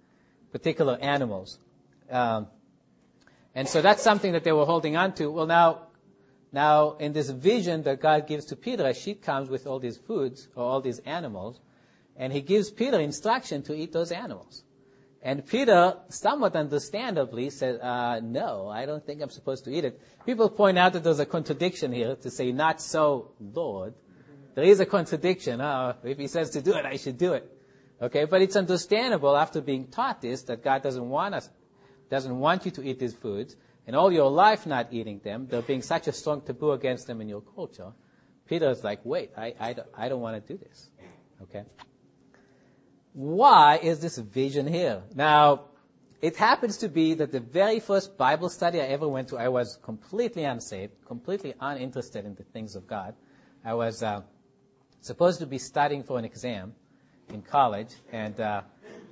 [0.53, 1.59] particular animals.
[2.11, 2.49] Um,
[3.55, 5.31] and so that's something that they were holding on to.
[5.31, 5.89] Well, now,
[6.53, 10.49] now in this vision that God gives to Peter, she comes with all these foods
[10.55, 11.61] or all these animals,
[12.17, 14.65] and he gives Peter instruction to eat those animals.
[15.25, 20.01] And Peter, somewhat understandably, says, uh, no, I don't think I'm supposed to eat it.
[20.27, 23.95] People point out that there's a contradiction here to say, not so, Lord.
[24.57, 25.61] There is a contradiction.
[25.61, 27.49] Uh, if he says to do it, I should do it.
[28.03, 31.49] Okay, but it's understandable after being taught this that God doesn't want us,
[32.13, 35.63] doesn't want you to eat these foods, and all your life not eating them, there
[35.63, 37.91] being such a strong taboo against them in your culture.
[38.47, 40.91] Peter is like, wait, I, I, I don't want to do this.
[41.45, 41.65] Okay?
[43.13, 45.03] why is this vision here?
[45.15, 45.65] Now,
[46.21, 49.49] it happens to be that the very first Bible study I ever went to, I
[49.49, 53.15] was completely unsaved, completely uninterested in the things of God.
[53.65, 54.23] I was uh,
[55.01, 56.75] supposed to be studying for an exam
[57.29, 58.63] in college, and uh,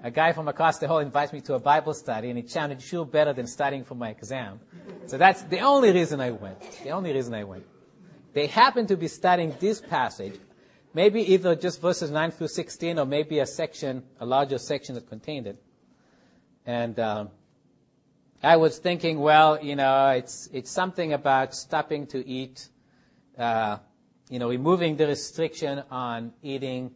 [0.03, 2.81] a guy from across the hall invites me to a Bible study, and it sounded
[2.81, 4.61] sure better than studying for my exam.
[5.07, 6.61] So that's the only reason I went.
[6.83, 7.65] The only reason I went.
[8.33, 10.39] They happened to be studying this passage
[10.93, 15.09] Maybe either just verses 9 through 16 or maybe a section, a larger section that
[15.09, 15.63] contained it.
[16.67, 17.31] And um,
[18.43, 22.69] I was thinking, well, you know, it's, it's something about stopping to eat,
[23.39, 23.79] uh,
[24.29, 26.91] you know, removing the restriction on eating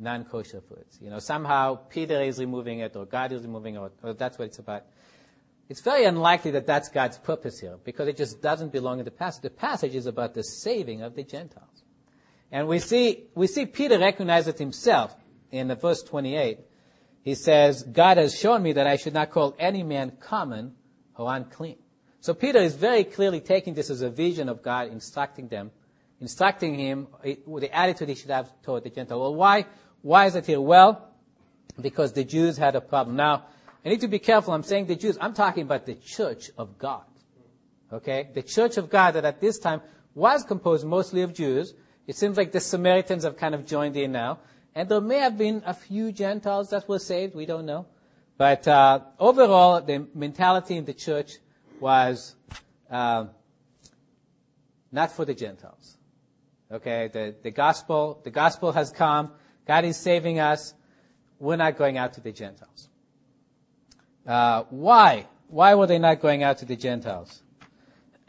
[0.00, 0.98] non-kosher foods.
[1.00, 4.46] You know, somehow Peter is removing it or God is removing it or that's what
[4.46, 4.84] it's about.
[5.68, 9.10] It's very unlikely that that's God's purpose here because it just doesn't belong in the
[9.12, 9.42] passage.
[9.42, 11.84] The passage is about the saving of the Gentiles.
[12.50, 15.14] And we see, we see Peter recognize it himself
[15.52, 16.58] in the verse 28.
[17.22, 20.74] He says, God has shown me that I should not call any man common
[21.16, 21.76] or unclean.
[22.20, 25.70] So Peter is very clearly taking this as a vision of God instructing them,
[26.20, 29.20] instructing him eh, with the attitude he should have toward the Gentile.
[29.20, 29.66] Well, why,
[30.02, 30.60] why is it here?
[30.60, 31.08] Well,
[31.80, 33.16] because the Jews had a problem.
[33.16, 33.44] Now,
[33.84, 34.52] I need to be careful.
[34.52, 35.16] I'm saying the Jews.
[35.20, 37.04] I'm talking about the church of God.
[37.92, 38.28] Okay?
[38.34, 39.80] The church of God that at this time
[40.14, 41.74] was composed mostly of Jews.
[42.06, 44.40] It seems like the Samaritans have kind of joined in now.
[44.74, 47.34] And there may have been a few Gentiles that were saved.
[47.34, 47.86] We don't know.
[48.36, 51.32] But uh, overall, the mentality in the church
[51.78, 52.36] was
[52.90, 53.26] uh,
[54.92, 55.96] not for the Gentiles.
[56.70, 57.08] Okay?
[57.12, 59.32] The, the gospel, the gospel has come.
[59.70, 60.74] God is saving us.
[61.38, 62.88] We're not going out to the Gentiles.
[64.26, 65.28] Uh, why?
[65.46, 67.44] Why were they not going out to the Gentiles?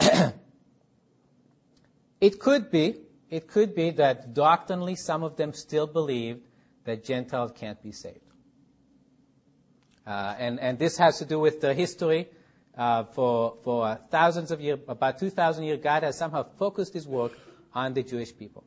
[2.21, 2.97] it could be,
[3.31, 6.41] it could be that doctrinally some of them still believed
[6.83, 8.19] that Gentiles can't be saved.
[10.05, 12.29] Uh, and, and this has to do with the history.
[12.77, 17.31] Uh, for, for thousands of years, about 2,000 years, God has somehow focused his work
[17.73, 18.63] on the Jewish people.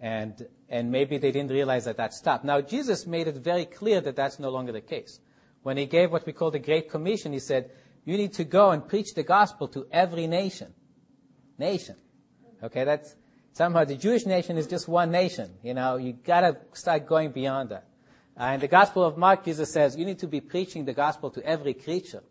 [0.00, 2.44] And, and maybe they didn't realize that that stopped.
[2.44, 5.20] Now, Jesus made it very clear that that's no longer the case.
[5.62, 7.70] When he gave what we call the Great Commission, he said,
[8.04, 10.72] you need to go and preach the gospel to every nation.
[11.58, 11.96] Nation.
[12.62, 13.16] Okay, that's,
[13.52, 15.50] somehow the Jewish nation is just one nation.
[15.62, 17.88] You know, you gotta start going beyond that.
[18.40, 21.28] Uh, in the Gospel of Mark, Jesus says, you need to be preaching the gospel
[21.30, 22.22] to every creature.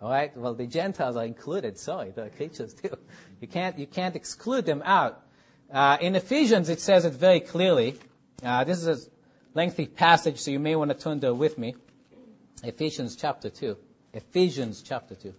[0.00, 0.36] Alright?
[0.36, 1.76] Well, the Gentiles are included.
[1.78, 2.96] Sorry, they're creatures too.
[3.40, 5.24] You can't, you can't exclude them out.
[5.72, 7.96] Uh, in Ephesians, it says it very clearly.
[8.42, 8.98] Uh, this is a
[9.54, 11.76] lengthy passage, so you may want to turn there with me.
[12.64, 13.76] Ephesians chapter 2.
[14.12, 15.32] Ephesians chapter 2.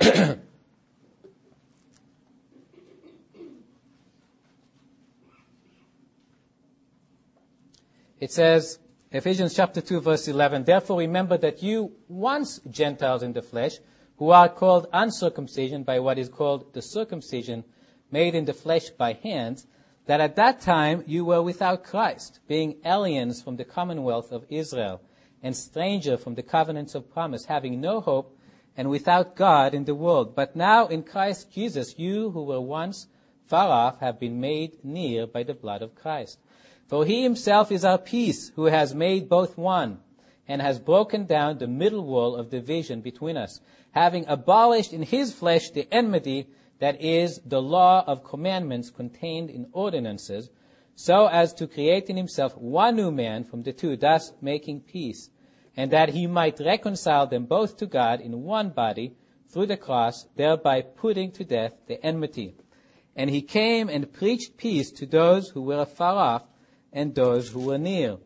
[8.20, 8.78] it says,
[9.14, 13.74] Ephesians chapter 2 verse 11, Therefore remember that you once Gentiles in the flesh,
[14.16, 17.62] who are called uncircumcision by what is called the circumcision
[18.10, 19.68] made in the flesh by hands,
[20.06, 25.00] that at that time you were without Christ, being aliens from the commonwealth of Israel,
[25.44, 28.36] and stranger from the covenants of promise, having no hope,
[28.76, 30.34] and without God in the world.
[30.34, 33.06] But now in Christ Jesus, you who were once
[33.46, 36.40] far off have been made near by the blood of Christ.
[36.86, 40.00] For he himself is our peace, who has made both one,
[40.46, 43.60] and has broken down the middle wall of division between us,
[43.92, 46.46] having abolished in his flesh the enmity,
[46.80, 50.50] that is, the law of commandments contained in ordinances,
[50.94, 55.30] so as to create in himself one new man from the two, thus making peace,
[55.76, 59.14] and that he might reconcile them both to God in one body
[59.48, 62.54] through the cross, thereby putting to death the enmity.
[63.16, 66.42] And he came and preached peace to those who were afar off
[66.94, 68.16] and those who were near.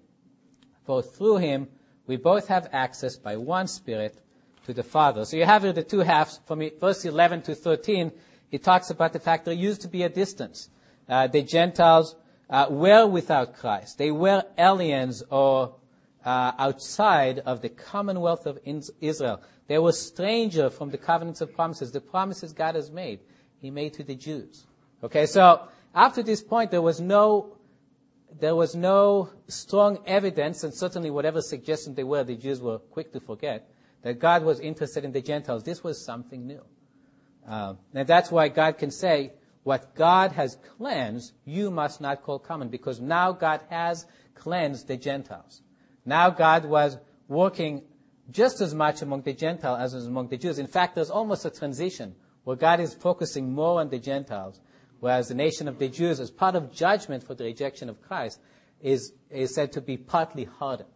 [0.85, 1.67] For through him
[2.07, 4.23] we both have access by one Spirit
[4.67, 5.25] to the Father.
[5.25, 8.13] So you have here the two halves from verse 11 to 13
[8.51, 10.71] he talks about the fact there used to be a distance.
[11.09, 12.17] Uh, the Gentiles
[12.49, 13.99] uh, were without Christ.
[13.99, 15.77] They were aliens or
[16.25, 18.59] uh, outside of the commonwealth of
[19.01, 19.43] Israel.
[19.67, 23.21] They were stranger from the covenants of promises, the promises God has made.
[23.61, 24.67] He made to the Jews.
[25.03, 27.58] Okay, so after this point, there was no
[28.41, 33.13] there was no strong evidence, and certainly whatever suggestion they were, the Jews were quick
[33.13, 33.71] to forget,
[34.03, 35.65] that God was interested in the Gentiles.
[35.65, 36.63] This was something new.
[37.49, 39.33] Uh, and that's why God can say,
[39.65, 44.97] what God has cleansed, you must not call common, because now God has cleansed the
[44.97, 45.63] Gentiles.
[46.05, 47.83] Now God was working
[48.31, 50.59] just as much among the Gentiles as among the Jews.
[50.59, 52.15] In fact, there's almost a transition
[52.45, 54.61] where God is focusing more on the Gentiles,
[55.01, 58.41] whereas the nation of the Jews, as part of judgment for the rejection of Christ,
[58.81, 60.89] is, is said to be partly hardened.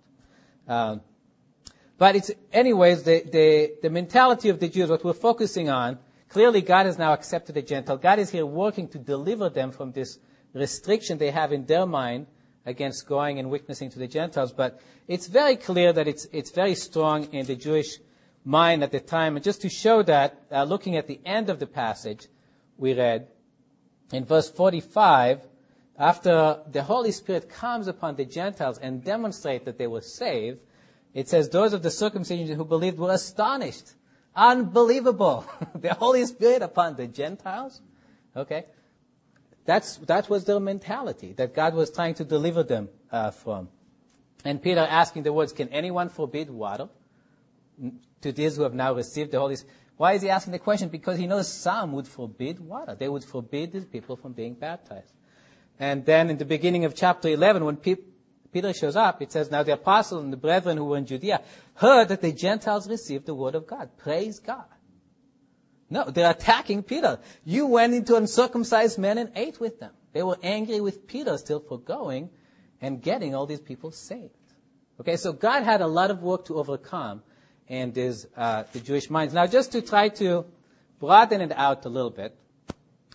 [0.68, 1.00] Um,
[1.98, 5.98] but it's, anyways, the, the, the mentality of the Jews, what we're focusing on,
[6.32, 7.98] Clearly, God has now accepted the Gentile.
[7.98, 10.18] God is here working to deliver them from this
[10.54, 12.26] restriction they have in their mind
[12.64, 14.50] against going and witnessing to the Gentiles.
[14.50, 17.98] But it's very clear that it's, it's very strong in the Jewish
[18.46, 19.36] mind at the time.
[19.36, 22.28] And just to show that, uh, looking at the end of the passage
[22.78, 23.28] we read,
[24.12, 25.40] in verse 45,
[25.98, 30.60] after the Holy Spirit comes upon the Gentiles and demonstrate that they were saved,
[31.14, 33.94] it says, those of the circumcision who believed were astonished
[34.34, 35.44] Unbelievable.
[35.74, 37.80] the Holy Spirit upon the Gentiles.
[38.36, 38.64] Okay.
[39.64, 43.68] That's, that was their mentality that God was trying to deliver them uh, from.
[44.44, 46.88] And Peter asking the words, can anyone forbid water
[48.22, 49.76] to these who have now received the Holy Spirit?
[50.02, 50.88] Why is he asking the question?
[50.88, 52.96] Because he knows some would forbid water.
[52.96, 55.14] They would forbid these people from being baptized.
[55.78, 58.02] And then in the beginning of chapter 11, when pe-
[58.50, 61.42] Peter shows up, it says, Now the apostles and the brethren who were in Judea
[61.74, 63.90] heard that the Gentiles received the word of God.
[63.96, 64.64] Praise God.
[65.88, 67.20] No, they're attacking Peter.
[67.44, 69.92] You went into uncircumcised men and ate with them.
[70.12, 72.28] They were angry with Peter still for going
[72.80, 74.34] and getting all these people saved.
[74.98, 77.22] Okay, so God had a lot of work to overcome
[77.72, 79.32] in this, uh, the Jewish minds.
[79.32, 80.44] Now, just to try to
[81.00, 82.36] broaden it out a little bit,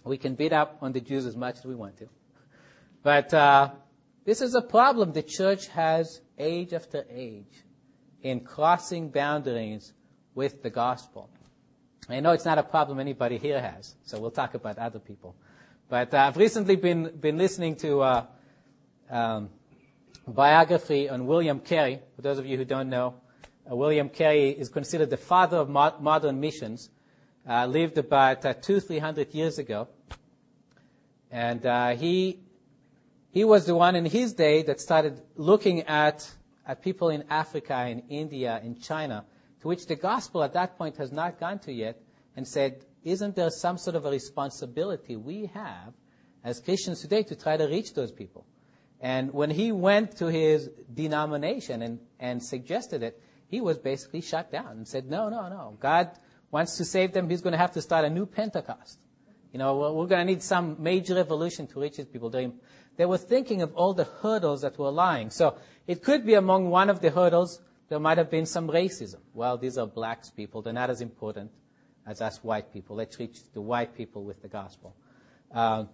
[0.04, 2.10] we can beat up on the Jews as much as we want to.
[3.04, 3.70] But uh,
[4.26, 7.66] this is a problem the church has age after age
[8.24, 9.94] in crossing boundaries
[10.34, 11.30] with the gospel.
[12.10, 15.36] I know it's not a problem anybody here has, so we'll talk about other people.
[15.88, 18.26] But uh, I've recently been been listening to uh,
[19.12, 19.50] um,
[20.28, 22.00] biography on William Carey.
[22.16, 23.14] For those of you who don't know,
[23.70, 26.90] William Carey is considered the father of modern missions.
[27.50, 29.88] Uh, lived about uh, two, three hundred years ago,
[31.32, 32.40] and uh, he
[33.32, 36.30] he was the one in his day that started looking at
[36.66, 39.24] at people in Africa, in India, in China,
[39.62, 42.02] to which the gospel at that point has not gone to yet,
[42.36, 45.94] and said, isn't there some sort of a responsibility we have
[46.44, 48.46] as Christians today to try to reach those people?
[49.00, 54.52] And when he went to his denomination and, and suggested it, he was basically shut
[54.52, 55.78] down and said, no, no, no.
[55.80, 56.12] God
[56.52, 57.30] wants to save them.
[57.30, 59.00] He's going to have to start a new Pentecost.
[59.54, 62.30] You know, we're, going to need some major revolution to reach these people.
[62.30, 62.52] They,
[62.98, 65.30] they were thinking of all the hurdles that were lying.
[65.30, 65.58] So
[65.88, 69.22] it could be among one of the hurdles, there might have been some racism.
[69.34, 70.62] Well, these are blacks people.
[70.62, 71.52] They're not as important
[72.06, 72.98] as us white people.
[72.98, 74.96] Let's reach the white people with the gospel.
[75.52, 75.86] Uh,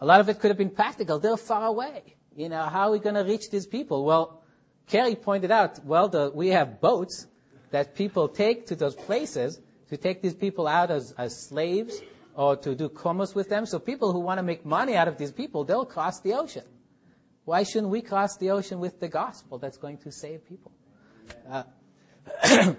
[0.00, 1.18] a lot of it could have been practical.
[1.18, 2.14] They're far away.
[2.36, 4.04] You know, how are we going to reach these people?
[4.04, 4.42] Well,
[4.88, 7.26] Carey pointed out, well, the, we have boats
[7.70, 12.00] that people take to those places to take these people out as, as slaves
[12.34, 13.66] or to do commerce with them.
[13.66, 16.64] So people who want to make money out of these people, they'll cross the ocean.
[17.44, 20.72] Why shouldn't we cross the ocean with the gospel that's going to save people?
[21.50, 21.64] Uh,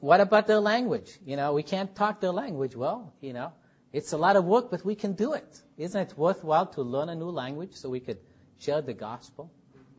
[0.00, 1.18] what about their language?
[1.24, 2.76] You know, we can't talk their language.
[2.76, 3.52] Well, you know,
[3.92, 5.62] it's a lot of work, but we can do it.
[5.76, 8.18] Isn't it worthwhile to learn a new language so we could
[8.58, 9.50] share the gospel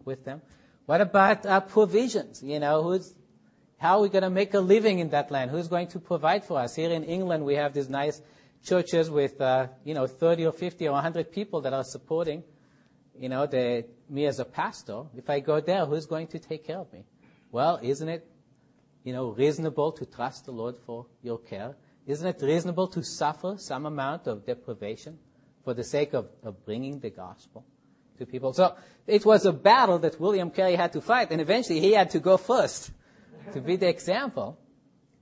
[0.04, 0.42] with them?
[0.86, 2.44] What about uh, provisions?
[2.44, 3.16] You know, who's,
[3.78, 5.50] how are we going to make a living in that land?
[5.50, 6.76] Who's going to provide for us?
[6.76, 8.22] Here in England, we have these nice
[8.64, 12.44] churches with, uh, you know, 30 or 50 or 100 people that are supporting,
[13.18, 15.04] you know, the, me as a pastor.
[15.18, 17.06] If I go there, who's going to take care of me?
[17.52, 18.28] Well, isn't it,
[19.04, 21.76] you know, reasonable to trust the Lord for your care?
[22.06, 25.18] Isn't it reasonable to suffer some amount of deprivation
[25.64, 27.66] for the sake of, of bringing the gospel
[28.18, 28.54] to people?
[28.54, 28.76] So
[29.08, 32.20] it was a battle that William Carey had to fight, and eventually he had to
[32.20, 32.92] go first
[33.54, 34.58] to be the example.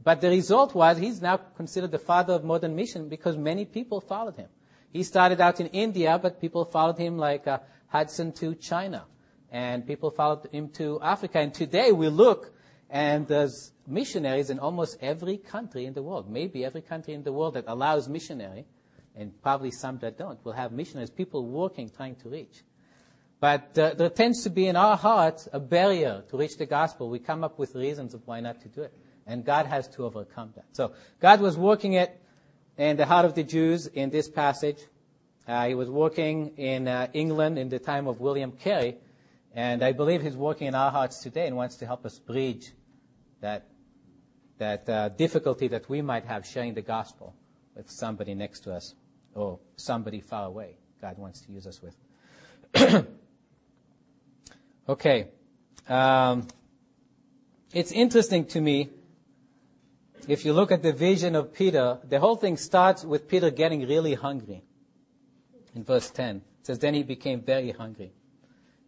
[0.03, 4.01] But the result was he's now considered the father of modern mission because many people
[4.01, 4.49] followed him.
[4.91, 9.05] He started out in India, but people followed him like uh, Hudson to China.
[9.49, 11.39] And people followed him to Africa.
[11.39, 12.53] And today we look
[12.93, 16.29] and there's missionaries in almost every country in the world.
[16.29, 18.65] Maybe every country in the world that allows missionary,
[19.15, 22.61] and probably some that don't, will have missionaries, people working, trying to reach.
[23.43, 27.09] But uh, there tends to be in our hearts a barrier to reach the gospel.
[27.09, 28.93] We come up with reasons of why not to do it.
[29.27, 30.63] And God has to overcome that.
[30.71, 32.17] So God was working it
[32.77, 34.77] in the heart of the Jews in this passage.
[35.45, 38.95] Uh, he was working in uh, England in the time of William Carey.
[39.53, 42.71] And I believe he's working in our hearts today and wants to help us bridge
[43.41, 43.67] that,
[44.59, 47.35] that difficulty that we might have sharing the gospel
[47.75, 48.95] with somebody next to us
[49.35, 53.05] or somebody far away God wants to use us with.
[54.87, 55.27] okay.
[55.87, 56.47] Um,
[57.73, 58.89] it's interesting to me
[60.27, 63.87] if you look at the vision of Peter, the whole thing starts with Peter getting
[63.87, 64.63] really hungry.
[65.75, 68.13] In verse 10, it says, Then he became very hungry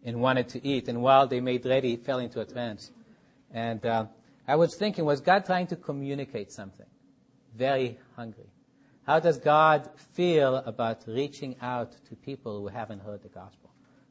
[0.04, 0.88] and wanted to eat.
[0.88, 2.92] And while they made ready, he fell into a trance.
[3.52, 4.06] And uh,
[4.46, 6.86] I was thinking, was God trying to communicate something?
[7.54, 8.46] Very hungry.
[9.06, 13.65] How does God feel about reaching out to people who haven't heard the gospel?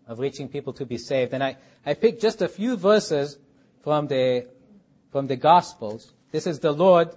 [0.07, 1.33] Of reaching people to be saved.
[1.33, 3.37] And I, I picked just a few verses
[3.83, 4.47] from the,
[5.11, 7.15] from the gospels this is the Lord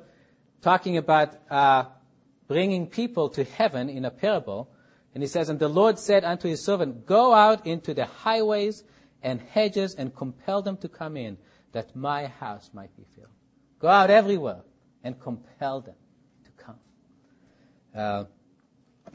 [0.63, 1.87] talking about uh,
[2.47, 4.71] bringing people to heaven in a parable.
[5.13, 8.85] And he says, And the Lord said unto his servant, Go out into the highways
[9.21, 11.37] and hedges and compel them to come in,
[11.73, 13.35] that my house might be filled.
[13.81, 14.61] Go out everywhere
[15.03, 15.97] and compel them
[16.45, 16.79] to come.
[17.93, 18.25] Uh,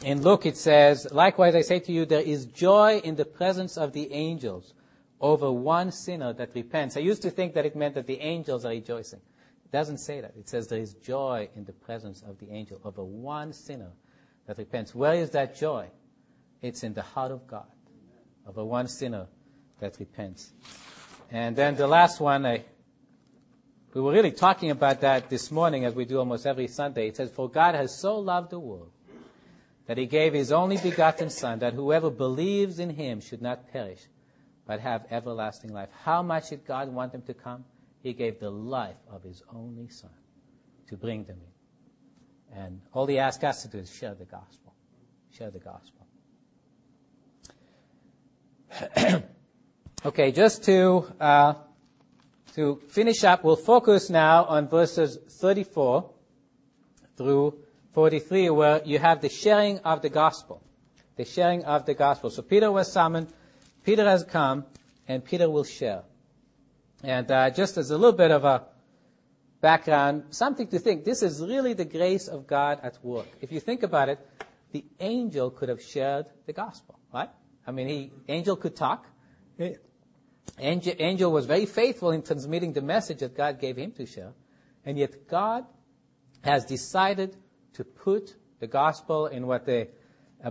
[0.03, 3.77] in Luke it says, Likewise I say to you, there is joy in the presence
[3.77, 4.73] of the angels
[5.21, 6.97] over one sinner that repents.
[6.97, 9.21] I used to think that it meant that the angels are rejoicing
[9.65, 10.33] It doesn't say that.
[10.37, 13.91] It says there is joy in the presence of the angel over one sinner
[14.47, 14.93] that repents.
[14.93, 15.87] Where is that joy?
[16.61, 17.67] It's in the heart of God
[18.47, 19.27] over one sinner
[19.79, 20.51] that repents.
[21.31, 22.63] And then the last one, I,
[23.93, 27.07] we were really talking about that this morning as we do almost every Sunday.
[27.07, 28.91] It says, For God has so loved the world
[29.87, 33.99] that he gave his only begotten Son, that whoever believes in him should not perish,
[34.65, 35.89] but have everlasting life.
[36.03, 37.65] How much did God want them to come?
[38.01, 40.11] He gave the life of his only Son
[40.87, 42.57] to bring them in.
[42.57, 44.73] And all he asked us to do is share the gospel.
[45.31, 46.03] Share the gospel.
[50.05, 51.53] okay, just to uh,
[52.55, 56.09] to finish up, we'll focus now on verses 34
[57.17, 57.62] through
[57.93, 60.61] 43, where you have the sharing of the gospel.
[61.15, 62.29] The sharing of the gospel.
[62.29, 63.31] So Peter was summoned,
[63.83, 64.65] Peter has come,
[65.07, 66.03] and Peter will share.
[67.03, 68.63] And uh, just as a little bit of a
[69.61, 73.27] background, something to think, this is really the grace of God at work.
[73.41, 74.19] If you think about it,
[74.71, 77.29] the angel could have shared the gospel, right?
[77.67, 79.05] I mean, he, angel could talk.
[80.59, 84.33] Angel, angel was very faithful in transmitting the message that God gave him to share.
[84.85, 85.65] And yet God
[86.41, 87.37] has decided
[87.73, 89.87] to put the gospel in what the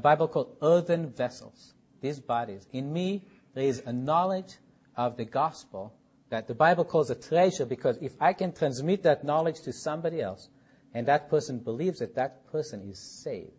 [0.01, 2.67] Bible called earthen vessels, these bodies.
[2.73, 4.57] In me, there is a knowledge
[4.97, 5.95] of the gospel
[6.31, 10.21] that the Bible calls a treasure because if I can transmit that knowledge to somebody
[10.23, 10.49] else
[10.95, 13.53] and that person believes it, that person is saved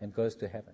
[0.00, 0.72] and goes to heaven.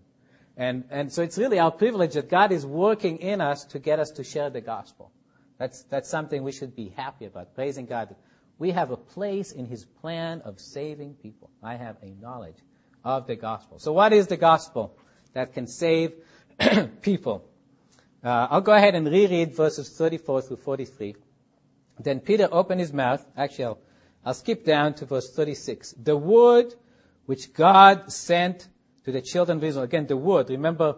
[0.56, 3.98] And, and so it's really our privilege that God is working in us to get
[3.98, 5.10] us to share the gospel.
[5.58, 8.14] That's, that's something we should be happy about, praising God.
[8.58, 11.50] We have a place in His plan of saving people.
[11.62, 12.56] I have a knowledge
[13.04, 13.78] of the gospel.
[13.78, 14.96] So what is the gospel
[15.32, 16.12] that can save
[17.02, 17.44] people?
[18.22, 21.16] Uh, I'll go ahead and reread verses 34 through 43.
[22.00, 23.24] Then Peter opened his mouth.
[23.36, 23.78] Actually, I'll,
[24.24, 25.94] I'll skip down to verse 36.
[26.02, 26.74] The word
[27.26, 28.68] which God sent
[29.04, 29.84] to the children of Israel.
[29.84, 30.48] Again, the word.
[30.50, 30.96] Remember,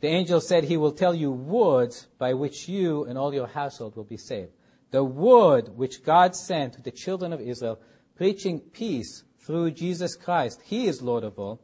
[0.00, 3.96] the angel said he will tell you words by which you and all your household
[3.96, 4.52] will be saved.
[4.94, 7.80] The word which God sent to the children of Israel,
[8.14, 10.60] preaching peace through Jesus Christ.
[10.62, 11.60] He is Lord of all.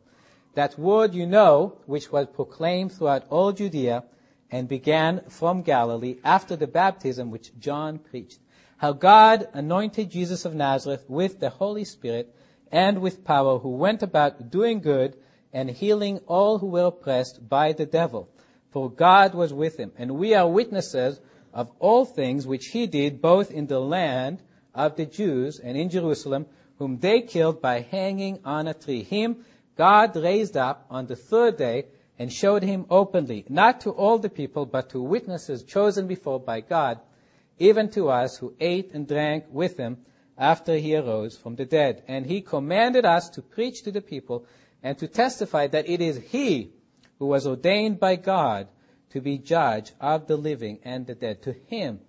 [0.54, 4.02] That word you know, which was proclaimed throughout all Judea
[4.50, 8.40] and began from Galilee after the baptism which John preached.
[8.78, 12.34] How God anointed Jesus of Nazareth with the Holy Spirit
[12.72, 15.16] and with power, who went about doing good
[15.52, 18.28] and healing all who were oppressed by the devil.
[18.72, 19.92] For God was with him.
[19.96, 21.20] And we are witnesses
[21.52, 24.42] of all things which he did both in the land
[24.74, 26.46] of the Jews and in Jerusalem,
[26.78, 29.02] whom they killed by hanging on a tree.
[29.02, 29.44] Him
[29.76, 31.86] God raised up on the third day
[32.18, 36.60] and showed him openly, not to all the people, but to witnesses chosen before by
[36.60, 37.00] God,
[37.58, 39.98] even to us who ate and drank with him
[40.36, 42.02] after he arose from the dead.
[42.06, 44.44] And he commanded us to preach to the people
[44.82, 46.72] and to testify that it is he
[47.18, 48.68] who was ordained by God
[49.10, 51.42] to be judge of the living and the dead.
[51.42, 52.00] To him,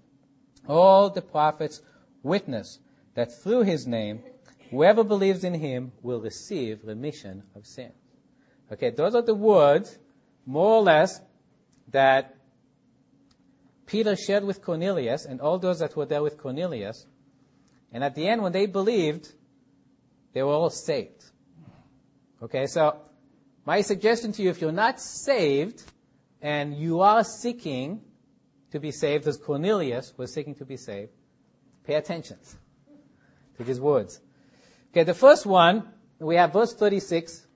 [0.67, 1.81] all the prophets
[2.23, 2.79] witness
[3.15, 4.23] that through his name,
[4.69, 7.91] whoever believes in him will receive remission of sin.
[8.71, 9.97] Okay, those are the words,
[10.45, 11.19] more or less,
[11.89, 12.35] that
[13.85, 17.05] Peter shared with Cornelius and all those that were there with Cornelius
[17.91, 19.33] and at the end, when they believed,
[20.33, 21.25] they were all saved.
[22.41, 22.97] Okay, so
[23.65, 25.83] my suggestion to you, if you're not saved
[26.41, 28.01] and you are seeking
[28.71, 31.11] to be saved, as Cornelius was seeking to be saved,
[31.85, 32.37] pay attention
[33.57, 34.21] to these words.
[34.91, 35.87] Okay, the first one,
[36.19, 37.47] we have verse 36,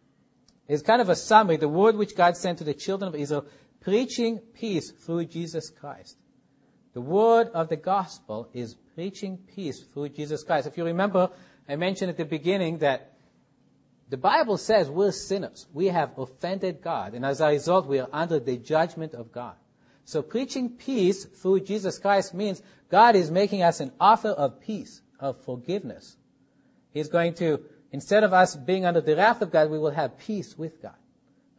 [0.68, 3.46] is kind of a summary, the word which God sent to the children of Israel,
[3.82, 6.18] preaching peace through Jesus Christ.
[6.94, 10.68] The word of the gospel is preaching peace through Jesus Christ.
[10.68, 11.30] If you remember,
[11.68, 13.15] I mentioned at the beginning that
[14.10, 15.68] the Bible says we're sinners.
[15.74, 17.14] We have offended God.
[17.14, 19.56] And as a result, we are under the judgment of God.
[20.04, 25.02] So preaching peace through Jesus Christ means God is making us an offer of peace,
[25.20, 26.18] of forgiveness.
[26.94, 30.20] He's going to, instead of us being under the wrath of God, we will have
[30.20, 30.96] peace with God.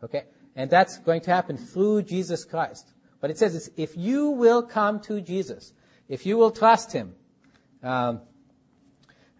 [0.04, 0.22] Okay?
[0.54, 2.92] And that's going to happen through Jesus Christ.
[3.20, 5.72] But it says if you will come to Jesus,
[6.08, 7.14] if you will trust Him,
[7.82, 8.20] um,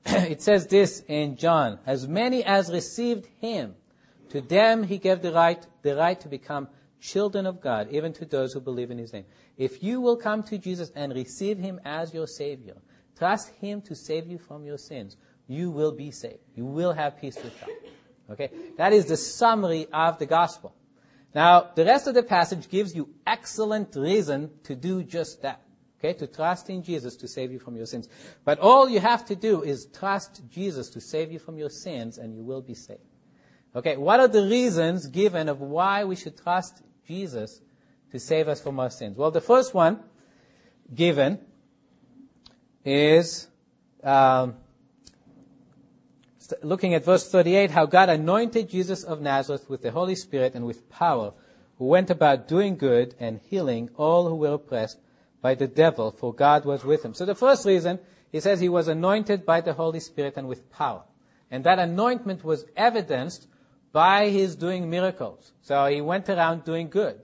[0.31, 3.75] it says this in John, as many as received him,
[4.29, 6.69] to them he gave the right, the right to become
[7.01, 9.25] children of God, even to those who believe in his name.
[9.57, 12.77] If you will come to Jesus and receive him as your savior,
[13.19, 15.17] trust him to save you from your sins,
[15.49, 16.41] you will be saved.
[16.55, 17.71] You will have peace with God.
[18.31, 18.51] Okay?
[18.77, 20.75] That is the summary of the gospel.
[21.35, 25.63] Now, the rest of the passage gives you excellent reason to do just that.
[25.99, 28.09] Okay, to trust in Jesus to save you from your sins.
[28.45, 32.19] But all you have to do is trust Jesus to save you from your sins
[32.19, 33.01] and you will be saved.
[33.75, 37.61] Okay, what are the reasons given of why we should trust Jesus
[38.11, 39.17] to save us from our sins.
[39.17, 40.01] Well, the first one
[40.95, 41.39] given
[42.85, 43.49] is
[44.03, 44.55] um,
[46.63, 50.65] looking at verse 38, how God anointed Jesus of Nazareth with the Holy Spirit and
[50.65, 51.33] with power,
[51.79, 54.99] who went about doing good and healing all who were oppressed
[55.41, 57.14] by the devil, for God was with him.
[57.14, 57.99] So the first reason,
[58.32, 61.05] he says he was anointed by the Holy Spirit and with power.
[61.51, 63.47] And that anointment was evidenced
[63.93, 65.53] by his doing miracles.
[65.62, 67.20] So he went around doing good.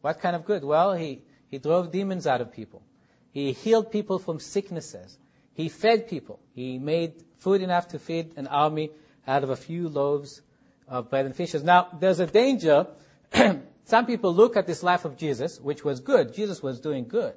[0.00, 0.64] What kind of good?
[0.64, 2.82] Well, he, he drove demons out of people.
[3.30, 5.18] He healed people from sicknesses.
[5.52, 6.40] He fed people.
[6.54, 8.90] He made food enough to feed an army
[9.26, 10.42] out of a few loaves
[10.88, 11.62] of bread and fishes.
[11.62, 12.86] Now, there's a danger.
[13.84, 16.34] Some people look at this life of Jesus, which was good.
[16.34, 17.34] Jesus was doing good.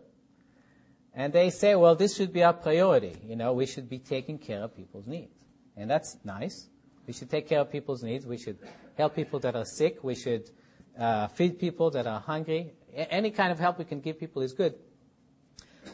[1.19, 3.13] And they say, well, this should be our priority.
[3.27, 5.35] You know, we should be taking care of people's needs.
[5.75, 6.69] And that's nice.
[7.07, 8.25] We should take care of people's needs.
[8.25, 8.57] We should
[8.97, 10.01] help people that are sick.
[10.01, 10.49] We should
[10.97, 12.71] uh, feed people that are hungry.
[12.95, 14.75] A- any kind of help we can give people is good.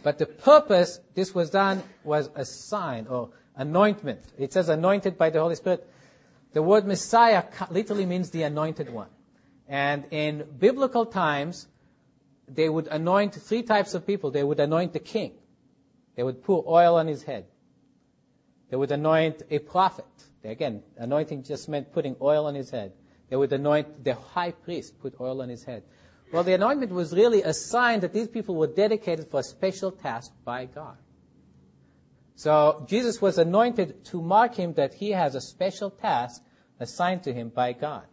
[0.03, 4.21] But the purpose this was done was a sign or anointment.
[4.38, 5.89] It says anointed by the Holy Spirit.
[6.53, 9.09] The word Messiah literally means the anointed one.
[9.67, 11.67] And in biblical times,
[12.48, 14.32] they would anoint three types of people.
[14.32, 15.34] They would anoint the king.
[16.16, 17.46] They would pour oil on his head.
[18.70, 20.06] They would anoint a prophet.
[20.43, 22.93] Again, anointing just meant putting oil on his head.
[23.30, 25.84] They would anoint the high priest, put oil on his head.
[26.32, 29.91] Well, the anointment was really a sign that these people were dedicated for a special
[29.91, 30.98] task by God.
[32.36, 36.43] So Jesus was anointed to mark him that he has a special task
[36.80, 38.04] assigned to him by God.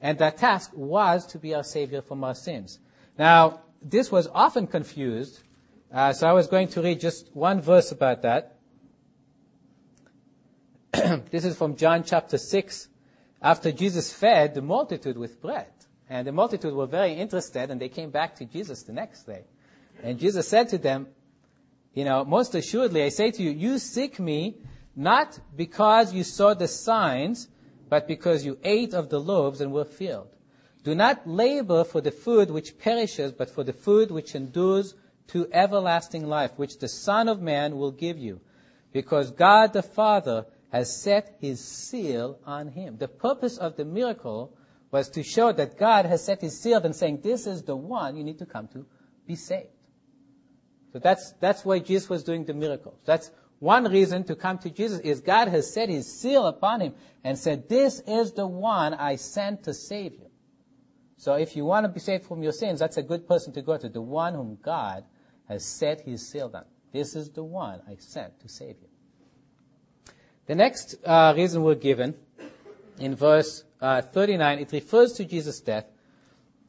[0.00, 2.78] And that task was to be our Savior from our sins.
[3.18, 5.42] Now, this was often confused,
[5.92, 8.56] uh, so I was going to read just one verse about that.
[11.30, 12.88] this is from John chapter 6.
[13.42, 15.72] After Jesus fed the multitude with bread,
[16.08, 19.44] and the multitude were very interested, and they came back to Jesus the next day.
[20.02, 21.08] And Jesus said to them,
[21.94, 24.56] you know, most assuredly, I say to you, you seek me
[24.94, 27.48] not because you saw the signs,
[27.88, 30.36] but because you ate of the loaves and were filled.
[30.82, 34.94] Do not labor for the food which perishes, but for the food which endures
[35.28, 38.40] to everlasting life, which the Son of Man will give you,
[38.92, 42.96] because God the Father has set his seal on him.
[42.96, 44.56] The purpose of the miracle
[44.90, 48.16] was to show that God has set his seal and saying, this is the one
[48.16, 48.86] you need to come to
[49.26, 49.68] be saved.
[50.92, 52.98] So that's, that's why Jesus was doing the miracles.
[53.04, 56.94] That's one reason to come to Jesus is God has set his seal upon him
[57.22, 60.29] and said, this is the one I sent to save you.
[61.20, 63.60] So if you want to be saved from your sins, that's a good person to
[63.60, 65.04] go to, the one whom God
[65.50, 66.64] has set his seal on.
[66.92, 68.88] This is the one I sent to save you.
[70.46, 72.14] The next uh, reason we're given
[72.98, 75.84] in verse uh, 39, it refers to Jesus' death.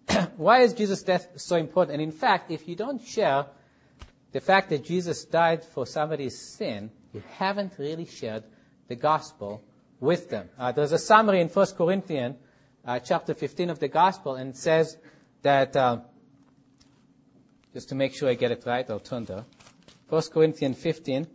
[0.36, 1.93] Why is Jesus' death so important?
[1.93, 3.45] And in fact, if you don't share
[4.34, 8.43] the fact that Jesus died for somebody's sin, you haven't really shared
[8.89, 9.64] the gospel
[10.02, 10.49] with them.
[10.60, 12.36] Uh, there's a summary in 1 Corinthians
[12.86, 14.98] uh, chapter 15 of the gospel, and says
[15.42, 16.00] that, uh,
[17.74, 19.46] just to make sure I get it right, I'll turn there.
[20.10, 21.28] 1 Corinthians 15.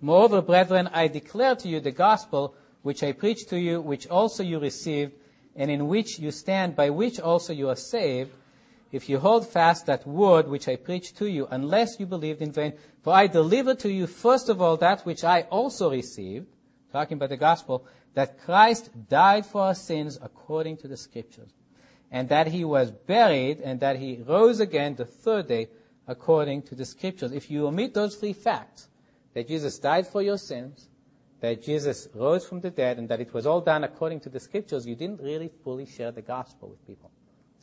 [0.00, 4.42] Moreover, brethren, I declare to you the gospel which I preached to you, which also
[4.42, 5.12] you received,
[5.56, 8.30] and in which you stand, by which also you are saved,
[8.92, 12.52] if you hold fast that word which I preached to you, unless you believed in
[12.52, 12.74] vain.
[13.02, 16.46] For I delivered to you first of all that which I also received,
[16.92, 21.50] talking about the gospel, that Christ died for our sins according to the scriptures,
[22.10, 25.68] and that he was buried, and that he rose again the third day
[26.06, 27.32] according to the scriptures.
[27.32, 28.88] If you omit those three facts,
[29.34, 30.88] that Jesus died for your sins,
[31.40, 34.40] that Jesus rose from the dead, and that it was all done according to the
[34.40, 37.10] scriptures, you didn't really fully share the gospel with people.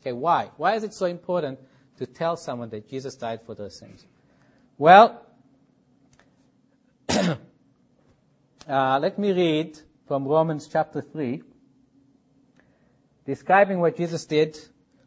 [0.00, 0.50] Okay, why?
[0.56, 1.58] Why is it so important
[1.98, 4.04] to tell someone that Jesus died for their sins?
[4.76, 5.24] Well,
[7.08, 7.38] uh,
[8.68, 9.78] let me read
[10.12, 11.42] from Romans chapter 3,
[13.24, 14.58] describing what Jesus did,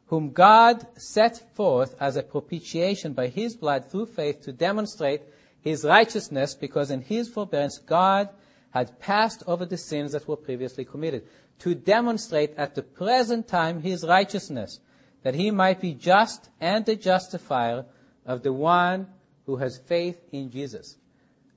[0.07, 5.21] whom God set forth as a propitiation by his blood through faith to demonstrate
[5.61, 8.29] his righteousness, because in his forbearance God
[8.71, 11.27] had passed over the sins that were previously committed,
[11.59, 14.79] to demonstrate at the present time his righteousness,
[15.21, 17.85] that he might be just and the justifier
[18.25, 19.05] of the one
[19.45, 20.97] who has faith in Jesus.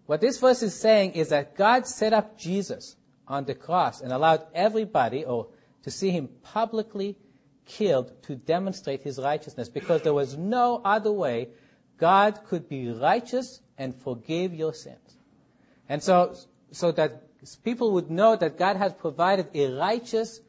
[0.05, 2.97] What this verse is saying is that God set up Jesus
[3.29, 5.49] on the cross and allowed everybody or
[5.83, 7.17] to see him publicly
[7.67, 11.49] killed to demonstrate his righteousness because there was no other way
[11.99, 15.17] God could be righteous and forgive your sins.
[15.89, 16.35] And so,
[16.73, 17.23] so that
[17.65, 20.41] people would know that God has provided a righteous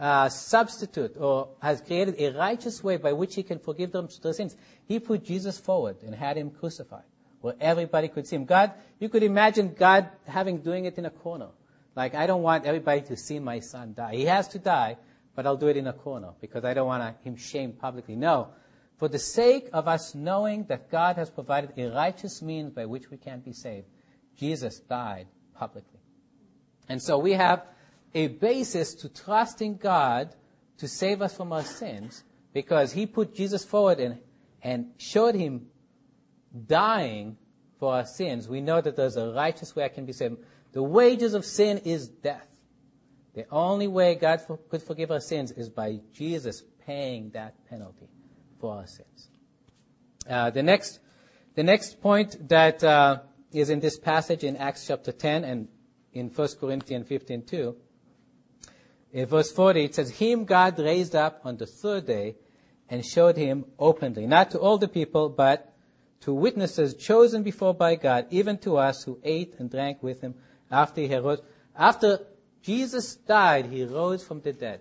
[0.00, 4.32] uh, substitute or has created a righteous way by which he can forgive them their
[4.32, 4.56] sins.
[4.86, 7.04] He put Jesus forward and had him crucified
[7.40, 8.44] where everybody could see him.
[8.44, 11.48] God, you could imagine God having doing it in a corner.
[11.94, 14.14] Like, I don't want everybody to see my son die.
[14.16, 14.96] He has to die,
[15.34, 18.16] but I'll do it in a corner because I don't want him shamed publicly.
[18.16, 18.48] No.
[18.98, 23.10] For the sake of us knowing that God has provided a righteous means by which
[23.10, 23.86] we can be saved,
[24.38, 26.00] Jesus died publicly.
[26.88, 27.64] And so we have
[28.14, 30.34] a basis to trust in God
[30.78, 34.18] to save us from our sins because he put Jesus forward and,
[34.62, 35.66] and showed him
[36.66, 37.36] dying
[37.78, 38.48] for our sins.
[38.48, 40.36] We know that there's a righteous way I can be saved.
[40.72, 42.48] The wages of sin is death.
[43.34, 48.08] The only way God for, could forgive our sins is by Jesus paying that penalty
[48.60, 49.28] for our sins.
[50.28, 51.00] Uh, the next,
[51.54, 53.20] the next point that uh,
[53.52, 55.68] is in this passage in Acts chapter 10 and
[56.12, 57.76] in 1 Corinthians 15 too.
[59.12, 62.36] In verse 40, it says, Him God raised up on the third day
[62.88, 65.74] and showed him openly, not to all the people, but
[66.20, 70.34] to witnesses chosen before by God, even to us who ate and drank with him
[70.72, 71.40] after he rose.
[71.76, 72.20] After
[72.62, 74.80] Jesus died, he rose from the dead.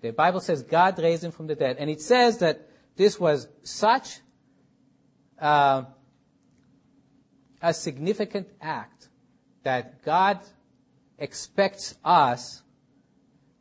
[0.00, 1.76] The Bible says God raised him from the dead.
[1.78, 4.20] And it says that this was such
[5.40, 5.84] uh,
[7.60, 9.08] a significant act
[9.62, 10.40] that God
[11.18, 12.62] expects us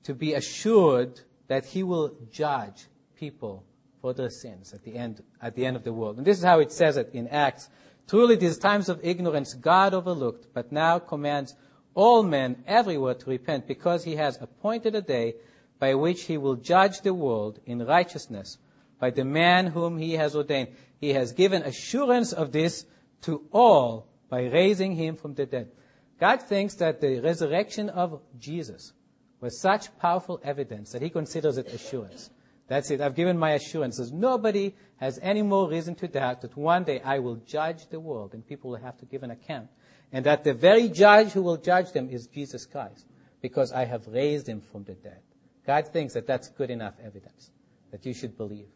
[0.04, 3.64] to be assured that he will judge people
[4.02, 6.18] for their sins at the end, at the end of the world.
[6.18, 7.70] And this is how it says it in Acts.
[8.12, 11.56] Truly these times of ignorance God overlooked, but now commands
[11.94, 15.36] all men everywhere to repent because he has appointed a day
[15.80, 18.58] by which he will judge the world in righteousness
[19.00, 20.76] by the man whom he has ordained.
[21.00, 22.86] He has given assurance of this
[23.22, 25.72] to all by raising him from the dead.
[26.20, 28.92] God thinks that the resurrection of Jesus
[29.40, 32.30] was such powerful evidence that he considers it assurance.
[32.72, 33.02] That's it.
[33.02, 34.14] I've given my assurances.
[34.14, 38.34] Nobody has any more reason to doubt that one day I will judge the world
[38.34, 39.68] and people will have to give an account.
[40.14, 43.06] And that the very judge who will judge them is Jesus Christ
[43.42, 45.20] because I have raised him from the dead.
[45.68, 47.52] God thinks that that's good enough evidence
[47.92, 48.70] that you should believe.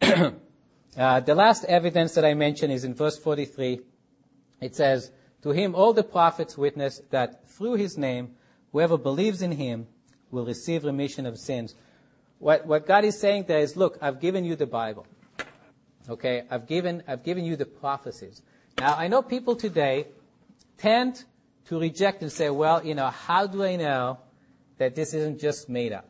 [0.00, 3.80] uh, the last evidence that I mention is in verse 43.
[4.62, 5.12] It says,
[5.42, 8.30] To him all the prophets witness that through his name,
[8.72, 9.88] whoever believes in him
[10.30, 11.74] will receive remission of sins.
[12.40, 15.06] What, what God is saying there is, look, I've given you the Bible.
[16.08, 16.44] Okay?
[16.50, 18.42] I've given, I've given you the prophecies.
[18.78, 20.06] Now, I know people today
[20.78, 21.22] tend
[21.66, 24.18] to reject and say, well, you know, how do I know
[24.78, 26.08] that this isn't just made up?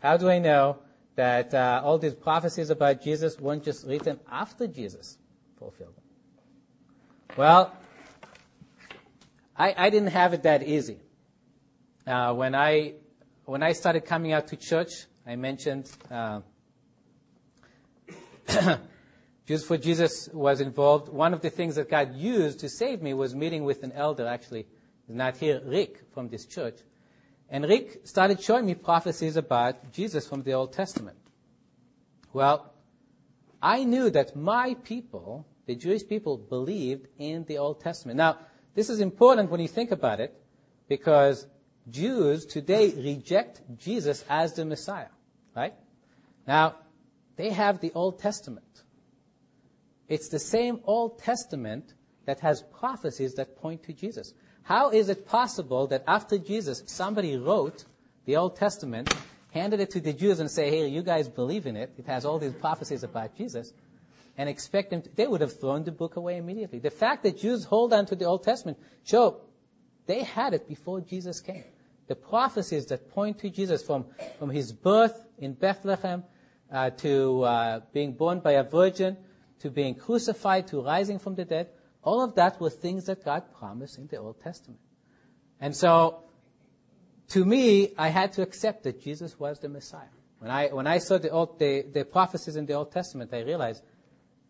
[0.00, 0.78] How do I know
[1.16, 5.18] that uh, all these prophecies about Jesus weren't just written after Jesus
[5.58, 6.04] fulfilled them?
[7.36, 7.76] Well,
[9.56, 11.00] I, I didn't have it that easy.
[12.06, 12.94] Uh, when I
[13.44, 16.40] when I started coming out to church, I mentioned uh,
[19.66, 21.08] for Jesus was involved.
[21.08, 24.26] One of the things that God used to save me was meeting with an elder,
[24.26, 24.66] actually,
[25.08, 26.78] not here, Rick from this church.
[27.48, 31.18] And Rick started showing me prophecies about Jesus from the Old Testament.
[32.32, 32.72] Well,
[33.60, 38.16] I knew that my people, the Jewish people, believed in the Old Testament.
[38.16, 38.38] Now,
[38.74, 40.34] this is important when you think about it,
[40.88, 41.46] because
[41.90, 45.08] Jews today reject Jesus as the Messiah,
[45.54, 45.74] right?
[46.46, 46.76] Now,
[47.36, 48.82] they have the Old Testament.
[50.08, 51.94] It's the same Old Testament
[52.26, 54.34] that has prophecies that point to Jesus.
[54.62, 57.84] How is it possible that after Jesus, somebody wrote
[58.26, 59.12] the Old Testament,
[59.50, 61.92] handed it to the Jews and say, hey, you guys believe in it.
[61.98, 63.72] It has all these prophecies about Jesus.
[64.38, 66.78] And expect them to, they would have thrown the book away immediately.
[66.78, 69.40] The fact that Jews hold on to the Old Testament show
[70.06, 71.64] they had it before Jesus came.
[72.08, 74.06] The prophecies that point to Jesus from,
[74.38, 76.24] from his birth in Bethlehem
[76.70, 79.16] uh, to uh, being born by a virgin
[79.62, 81.68] to being crucified to rising from the dead,
[82.02, 84.80] all of that were things that God promised in the Old Testament.
[85.60, 86.24] And so,
[87.28, 90.10] to me, I had to accept that Jesus was the Messiah.
[90.40, 93.42] When I, when I saw the, Old, the, the prophecies in the Old Testament, I
[93.42, 93.84] realized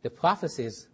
[0.02, 0.88] the prophecies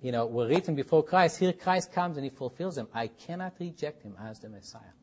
[0.00, 1.40] you know, were written before Christ.
[1.40, 2.86] Here Christ comes and he fulfills them.
[2.94, 4.94] I cannot reject him as the Messiah.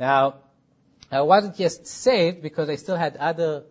[0.00, 0.36] Now,
[1.12, 3.64] I wasn't just saved because I still had other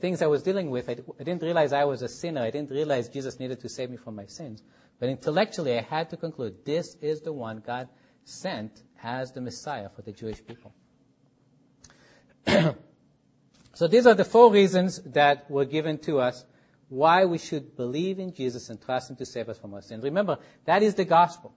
[0.00, 0.90] things I was dealing with.
[0.90, 2.42] I, didn't realize I was a sinner.
[2.42, 4.64] I didn't realize Jesus needed to save me from my sins.
[4.98, 7.88] But intellectually, I had to conclude this is the one God
[8.24, 10.74] sent as the Messiah for the Jewish people.
[13.74, 16.44] so these are the four reasons that were given to us
[16.88, 20.02] why we should believe in Jesus and trust Him to save us from our sins.
[20.02, 21.54] Remember, that is the gospel.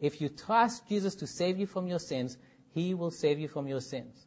[0.00, 2.36] If you trust Jesus to save you from your sins,
[2.74, 4.26] He will save you from your sins.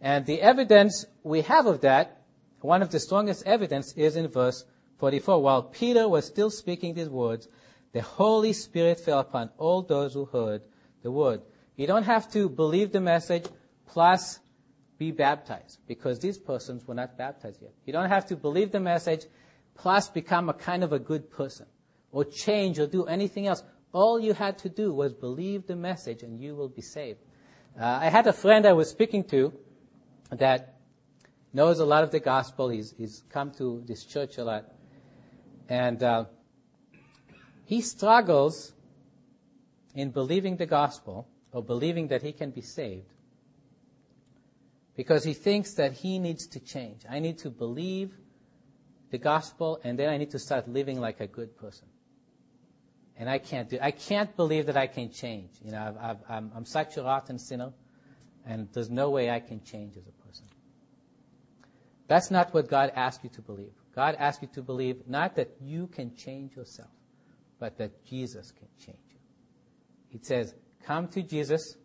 [0.00, 2.22] And the evidence we have of that,
[2.60, 4.64] one of the strongest evidence is in verse
[4.98, 5.42] 44.
[5.42, 7.48] While Peter was still speaking these words,
[7.92, 10.62] the Holy Spirit fell upon all those who heard
[11.02, 11.42] the word.
[11.76, 13.46] You don't have to believe the message
[13.86, 14.40] plus
[14.98, 17.72] be baptized because these persons were not baptized yet.
[17.84, 19.24] You don't have to believe the message
[19.74, 21.66] plus become a kind of a good person
[22.10, 23.62] or change or do anything else.
[23.92, 27.20] All you had to do was believe the message and you will be saved.
[27.78, 29.52] Uh, I had a friend I was speaking to
[30.32, 30.80] that
[31.52, 32.70] knows a lot of the gospel.
[32.70, 34.64] He's, he's come to this church a lot.
[35.68, 36.24] And uh,
[37.66, 38.72] he struggles
[39.94, 43.06] in believing the gospel or believing that he can be saved
[44.96, 47.02] because he thinks that he needs to change.
[47.08, 48.12] I need to believe
[49.10, 51.86] the gospel and then I need to start living like a good person.
[53.18, 55.50] And I can't do, I can't believe that I can change.
[55.64, 57.72] You know, i am I'm such a rotten sinner
[58.46, 60.46] and there's no way I can change as a person.
[62.06, 63.72] That's not what God asks you to believe.
[63.94, 66.90] God asks you to believe not that you can change yourself
[67.58, 69.18] but that Jesus can change you.
[70.10, 70.54] He says,
[70.84, 71.76] come to Jesus,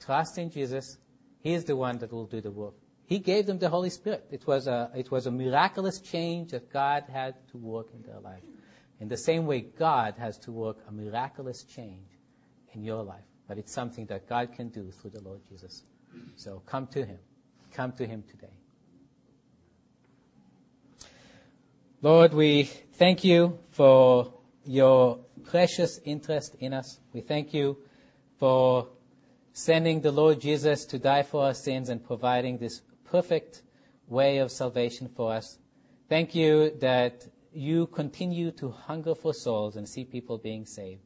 [0.00, 0.98] trust in Jesus.
[1.40, 2.74] He is the one that will do the work.
[3.04, 4.26] He gave them the Holy Spirit.
[4.30, 8.20] It was a, it was a miraculous change that God had to work in their
[8.20, 8.42] life.
[9.02, 12.06] In the same way, God has to work a miraculous change
[12.72, 13.24] in your life.
[13.48, 15.82] But it's something that God can do through the Lord Jesus.
[16.36, 17.18] So come to Him.
[17.72, 18.54] Come to Him today.
[22.00, 24.34] Lord, we thank you for
[24.64, 27.00] your precious interest in us.
[27.12, 27.78] We thank you
[28.38, 28.86] for
[29.52, 33.62] sending the Lord Jesus to die for our sins and providing this perfect
[34.06, 35.58] way of salvation for us.
[36.08, 41.02] Thank you that you continue to hunger for souls and see people being saved.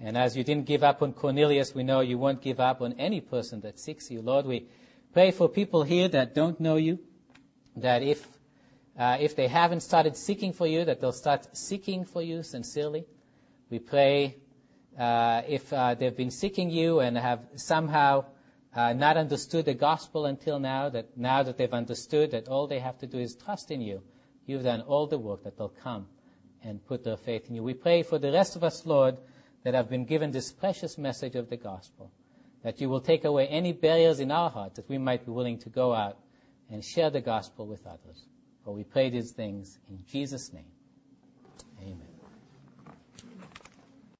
[0.00, 2.94] And as you didn't give up on Cornelius, we know you won't give up on
[2.94, 4.22] any person that seeks you.
[4.22, 4.66] Lord, we
[5.12, 6.98] pray for people here that don't know you,
[7.76, 8.26] that if
[8.98, 13.06] uh, if they haven't started seeking for you, that they'll start seeking for you sincerely.
[13.70, 14.36] We pray
[14.98, 18.26] uh, if uh, they've been seeking you and have somehow
[18.74, 22.78] uh, not understood the gospel until now, that now that they've understood that all they
[22.78, 24.02] have to do is trust in you,
[24.46, 26.06] you've done all the work that they'll come
[26.62, 27.62] and put their faith in you.
[27.62, 29.16] We pray for the rest of us, Lord,
[29.64, 32.10] that have been given this precious message of the gospel,
[32.62, 35.58] that you will take away any barriers in our heart, that we might be willing
[35.58, 36.18] to go out
[36.70, 38.26] and share the gospel with others.
[38.64, 40.72] For we pray these things in Jesus' name.